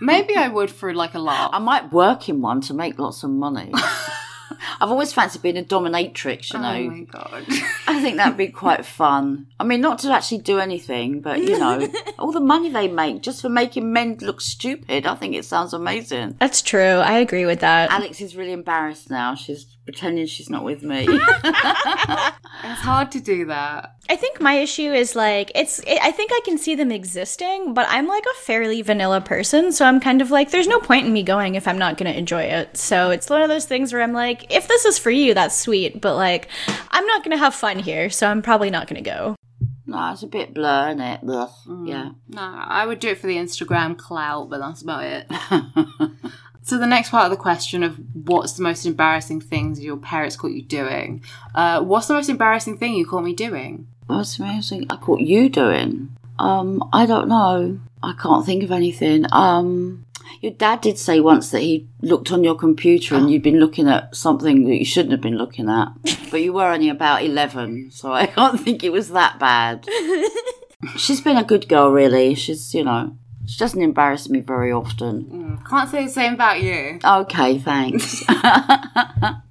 [0.00, 1.50] Maybe I would for like a laugh.
[1.52, 3.72] I might work in one to make lots of money.
[4.80, 6.74] I've always fancied being a dominatrix, you oh know.
[6.74, 7.44] Oh my god.
[7.86, 9.46] I think that'd be quite fun.
[9.58, 11.88] I mean, not to actually do anything, but you know,
[12.18, 15.06] all the money they make just for making men look stupid.
[15.06, 16.36] I think it sounds amazing.
[16.38, 16.80] That's true.
[16.80, 17.90] I agree with that.
[17.90, 19.34] Alex is really embarrassed now.
[19.34, 21.06] She's pretending she's not with me.
[22.64, 23.94] It's hard to do that.
[24.08, 27.86] I think my issue is like it's I think I can see them existing, but
[27.88, 31.12] I'm like a fairly vanilla person, so I'm kind of like there's no point in
[31.12, 32.76] me going if I'm not going to enjoy it.
[32.76, 35.54] So it's one of those things where I'm like if this is for you, that's
[35.54, 36.48] sweet, but like
[36.90, 39.36] I'm not going to have fun here, so I'm probably not going to go.
[39.86, 41.20] no, it's a bit blur, isn't it?
[41.28, 41.50] Ugh.
[41.68, 41.88] Mm.
[41.88, 42.10] Yeah.
[42.28, 45.26] No, I would do it for the Instagram clout, but that's about it.
[46.66, 50.34] so the next part of the question of what's the most embarrassing things your parents
[50.34, 51.22] caught you doing?
[51.54, 53.86] Uh, what's the most embarrassing thing you caught me doing?
[54.08, 54.88] What's amazing?
[54.90, 56.16] I caught you doing.
[56.40, 57.78] Um, I don't know.
[58.02, 59.26] I can't think of anything.
[59.30, 60.06] Um,
[60.40, 63.88] your dad did say once that he looked on your computer and you'd been looking
[63.88, 65.92] at something that you shouldn't have been looking at,
[66.32, 69.88] but you were only about eleven, so I can't think it was that bad.
[70.96, 72.34] She's been a good girl, really.
[72.34, 73.16] She's, you know,
[73.46, 75.24] she doesn't embarrass me very often.
[75.24, 76.98] Mm, can't say the same about you.
[77.04, 78.24] Okay, thanks.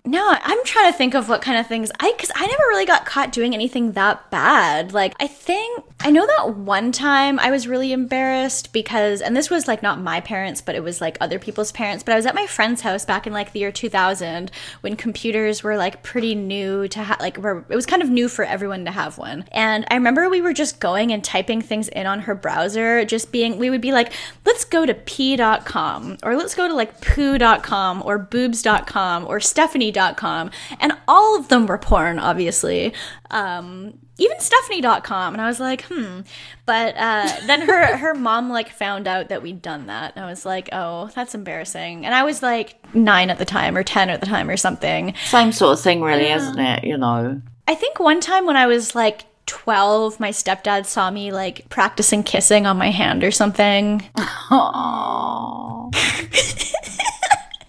[0.07, 2.85] No, I'm trying to think of what kind of things I cuz I never really
[2.85, 4.93] got caught doing anything that bad.
[4.93, 9.49] Like I think I know that one time I was really embarrassed because and this
[9.49, 12.27] was like not my parents, but it was like other people's parents, but I was
[12.27, 14.51] at my friend's house back in like the year 2000
[14.81, 18.29] when computers were like pretty new to have like were, it was kind of new
[18.29, 19.45] for everyone to have one.
[19.51, 23.31] And I remember we were just going and typing things in on her browser, just
[23.31, 24.13] being we would be like,
[24.45, 30.93] "Let's go to p.com" or "Let's go to like poo.com or boobs.com or stephanie.com." And
[31.07, 32.93] all of them were porn, obviously.
[33.31, 36.21] Um even stephanie.com and i was like hmm
[36.65, 40.29] but uh, then her her mom like found out that we'd done that and i
[40.29, 44.09] was like oh that's embarrassing and i was like nine at the time or ten
[44.09, 46.83] at the time or something Same sort of thing, really, isn't it?
[46.85, 47.41] You know.
[47.67, 52.23] I think one time when I was like 12, my stepdad saw me like practicing
[52.23, 54.03] kissing on my hand or something.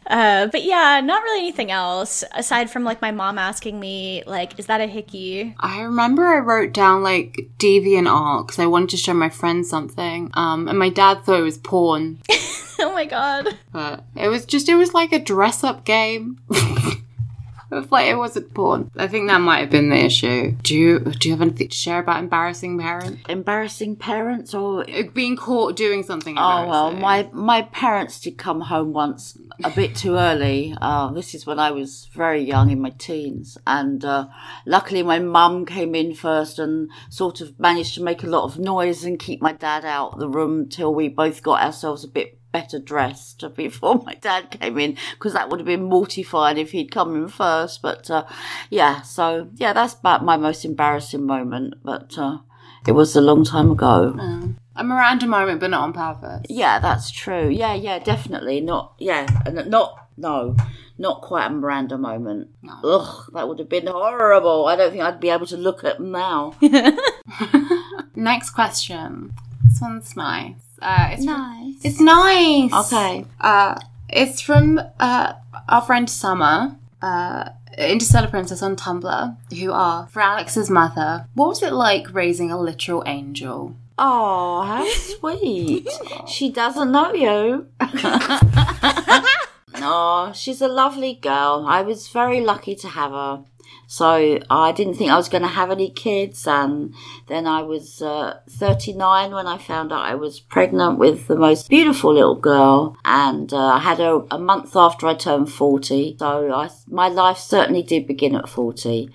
[0.08, 4.58] Uh, but yeah, not really anything else aside from like my mom asking me, like,
[4.58, 5.54] is that a hickey?
[5.58, 9.66] I remember I wrote down like deviant art because I wanted to show my friend
[9.66, 10.30] something.
[10.34, 12.18] Um, and my dad thought it was porn,
[12.78, 13.58] oh my god.
[13.72, 16.38] but it was just it was like a dress up game.
[17.70, 18.90] was like it wasn't porn.
[18.96, 20.52] I think that might have been the issue.
[20.62, 23.22] Do you do you have anything to share about embarrassing parents?
[23.28, 26.36] Embarrassing parents or Uh, Being caught doing something.
[26.38, 30.74] Oh well, my my parents did come home once a bit too early.
[30.80, 34.26] Uh, this is when I was very young in my teens, and uh,
[34.64, 38.58] luckily my mum came in first and sort of managed to make a lot of
[38.58, 42.08] noise and keep my dad out of the room till we both got ourselves a
[42.08, 46.70] bit better dressed before my dad came in because that would have been mortifying if
[46.72, 47.82] he'd come in first.
[47.82, 48.24] But uh,
[48.70, 51.74] yeah, so yeah, that's about my most embarrassing moment.
[51.84, 52.38] But uh,
[52.86, 54.16] it was a long time ago.
[54.74, 56.46] a Miranda moment, but not on purpose.
[56.48, 57.48] Yeah, that's true.
[57.48, 58.60] Yeah, yeah, definitely.
[58.62, 59.26] Not, yeah,
[59.66, 60.56] not, no,
[60.96, 62.48] not quite a Miranda moment.
[62.84, 64.66] Ugh, that would have been horrible.
[64.66, 66.54] I don't think I'd be able to look at them now.
[68.14, 69.34] Next question.
[69.64, 70.65] This one's nice.
[70.82, 71.74] Uh, it's from- nice.
[71.84, 72.72] it's nice.
[72.92, 73.24] Okay.
[73.40, 73.78] Uh,
[74.08, 75.32] it's from uh,
[75.68, 81.26] our friend Summer, uh, Interstellar Princess on Tumblr, who are for Alex's mother.
[81.34, 83.74] What was it like raising a literal angel?
[83.98, 85.88] Oh, how sweet.
[86.28, 87.66] she doesn't know you.
[89.80, 91.64] no, she's a lovely girl.
[91.68, 93.44] I was very lucky to have her.
[93.86, 96.94] So I didn't think I was going to have any kids, and
[97.28, 101.68] then I was uh, 39 when I found out I was pregnant with the most
[101.68, 106.16] beautiful little girl, and uh, I had her a month after I turned 40.
[106.18, 109.10] So I, my life certainly did begin at 40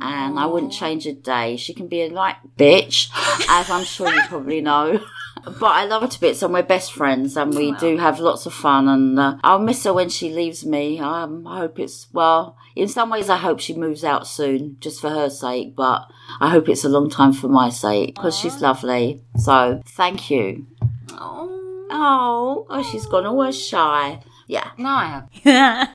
[0.00, 1.56] and I wouldn't change a day.
[1.56, 3.08] She can be a light bitch,
[3.48, 5.00] as I'm sure you probably know.
[5.46, 8.46] But I love her to bits, and we're best friends, and we do have lots
[8.46, 8.88] of fun.
[8.88, 10.98] And uh, I'll miss her when she leaves me.
[10.98, 12.56] Um, I hope it's well.
[12.74, 15.76] In some ways, I hope she moves out soon, just for her sake.
[15.76, 16.06] But
[16.40, 19.22] I hope it's a long time for my sake because she's lovely.
[19.38, 20.66] So thank you.
[21.12, 21.52] Oh,
[21.88, 24.20] Oh, oh, she's gone all shy.
[24.48, 24.70] Yeah.
[24.76, 25.88] no, I have.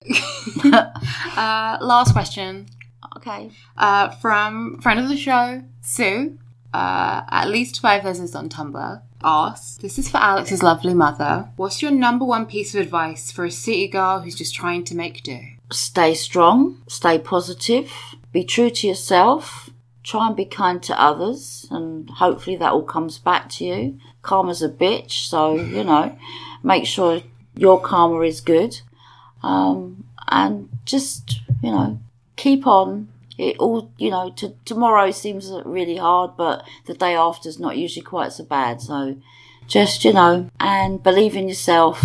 [1.37, 2.67] uh, last question
[3.17, 3.51] Okay.
[3.77, 6.37] uh, from friend of the show, Sue.
[6.73, 9.01] Uh, at least five letters on Tumblr.
[9.23, 11.49] Asks, this is for Alex's lovely mother.
[11.55, 14.95] What's your number one piece of advice for a city girl who's just trying to
[14.95, 15.39] make do?
[15.71, 17.91] stay strong, stay positive,
[18.31, 19.69] be true to yourself,
[20.03, 23.99] try and be kind to others, and hopefully that all comes back to you.
[24.21, 26.17] Karma's a bitch, so you know,
[26.63, 27.21] make sure
[27.55, 28.81] your karma is good,
[29.43, 31.99] um, and just you know,
[32.35, 33.07] keep on.
[33.37, 34.31] It all you know.
[34.37, 38.81] To, tomorrow seems really hard, but the day after is not usually quite so bad.
[38.81, 39.17] So,
[39.67, 42.03] just you know, and believe in yourself,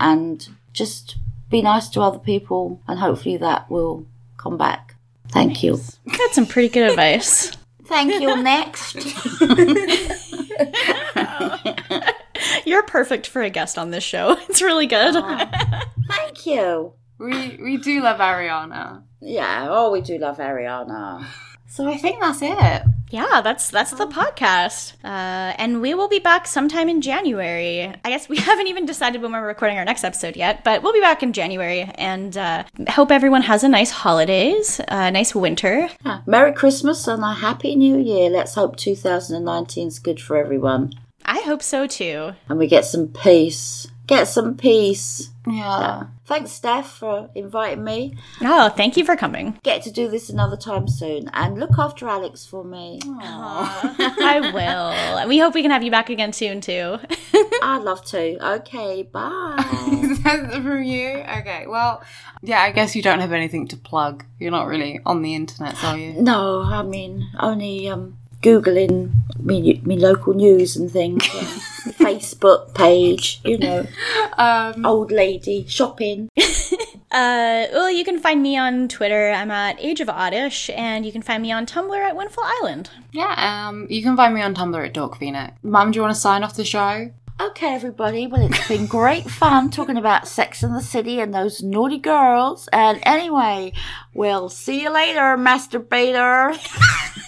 [0.00, 1.16] and just
[1.50, 4.06] be nice to other people, and hopefully that will
[4.36, 4.94] come back.
[5.30, 5.80] Thank you.
[6.06, 7.52] That's some pretty good advice.
[7.84, 8.42] Thank you.
[8.42, 8.96] Next.
[12.64, 14.36] You're perfect for a guest on this show.
[14.48, 15.16] It's really good.
[15.16, 15.84] Ah.
[16.08, 16.92] Thank you.
[17.18, 19.02] We we do love Ariana.
[19.20, 19.66] Yeah.
[19.70, 21.24] Oh, we do love Ariana.
[21.70, 22.82] So I think that's it.
[23.10, 27.82] Yeah, that's that's the podcast, uh, and we will be back sometime in January.
[27.82, 30.94] I guess we haven't even decided when we're recording our next episode yet, but we'll
[30.94, 31.82] be back in January.
[31.96, 35.90] And uh, hope everyone has a nice holidays, a nice winter.
[36.06, 36.22] Yeah.
[36.24, 38.30] Merry Christmas and a Happy New Year.
[38.30, 40.94] Let's hope 2019 is good for everyone,
[41.26, 42.32] I hope so too.
[42.48, 43.86] and we get some peace.
[44.06, 45.28] Get some peace.
[45.46, 46.04] Yeah.
[46.28, 48.14] Thanks, Steph, for inviting me.
[48.42, 49.58] Oh, thank you for coming.
[49.62, 53.00] Get to do this another time soon, and look after Alex for me.
[53.06, 55.26] I will.
[55.26, 56.98] We hope we can have you back again soon too.
[57.62, 58.46] I'd love to.
[58.56, 59.56] Okay, bye.
[60.02, 61.08] Is that from you?
[61.08, 61.64] Okay.
[61.66, 62.02] Well,
[62.42, 62.60] yeah.
[62.60, 64.22] I guess you don't have anything to plug.
[64.38, 66.12] You're not really on the internet, are you?
[66.20, 71.26] no, I mean only um, googling me, me local news and things.
[71.34, 71.42] yeah.
[71.98, 73.86] Facebook page, you know,
[74.36, 74.84] Um.
[74.84, 76.28] old lady shopping.
[77.10, 79.30] Uh, well, you can find me on Twitter.
[79.30, 82.90] I'm at Age of Oddish, and you can find me on Tumblr at Windfall Island.
[83.12, 83.34] Yeah.
[83.66, 83.86] Um.
[83.88, 85.54] You can find me on Tumblr at Dork Phoenix.
[85.62, 87.10] Mum, do you want to sign off the show?
[87.40, 88.26] Okay, everybody.
[88.26, 92.68] Well, it's been great fun talking about Sex in the City and those naughty girls.
[92.74, 93.72] And anyway,
[94.12, 96.58] we'll see you later, masturbator.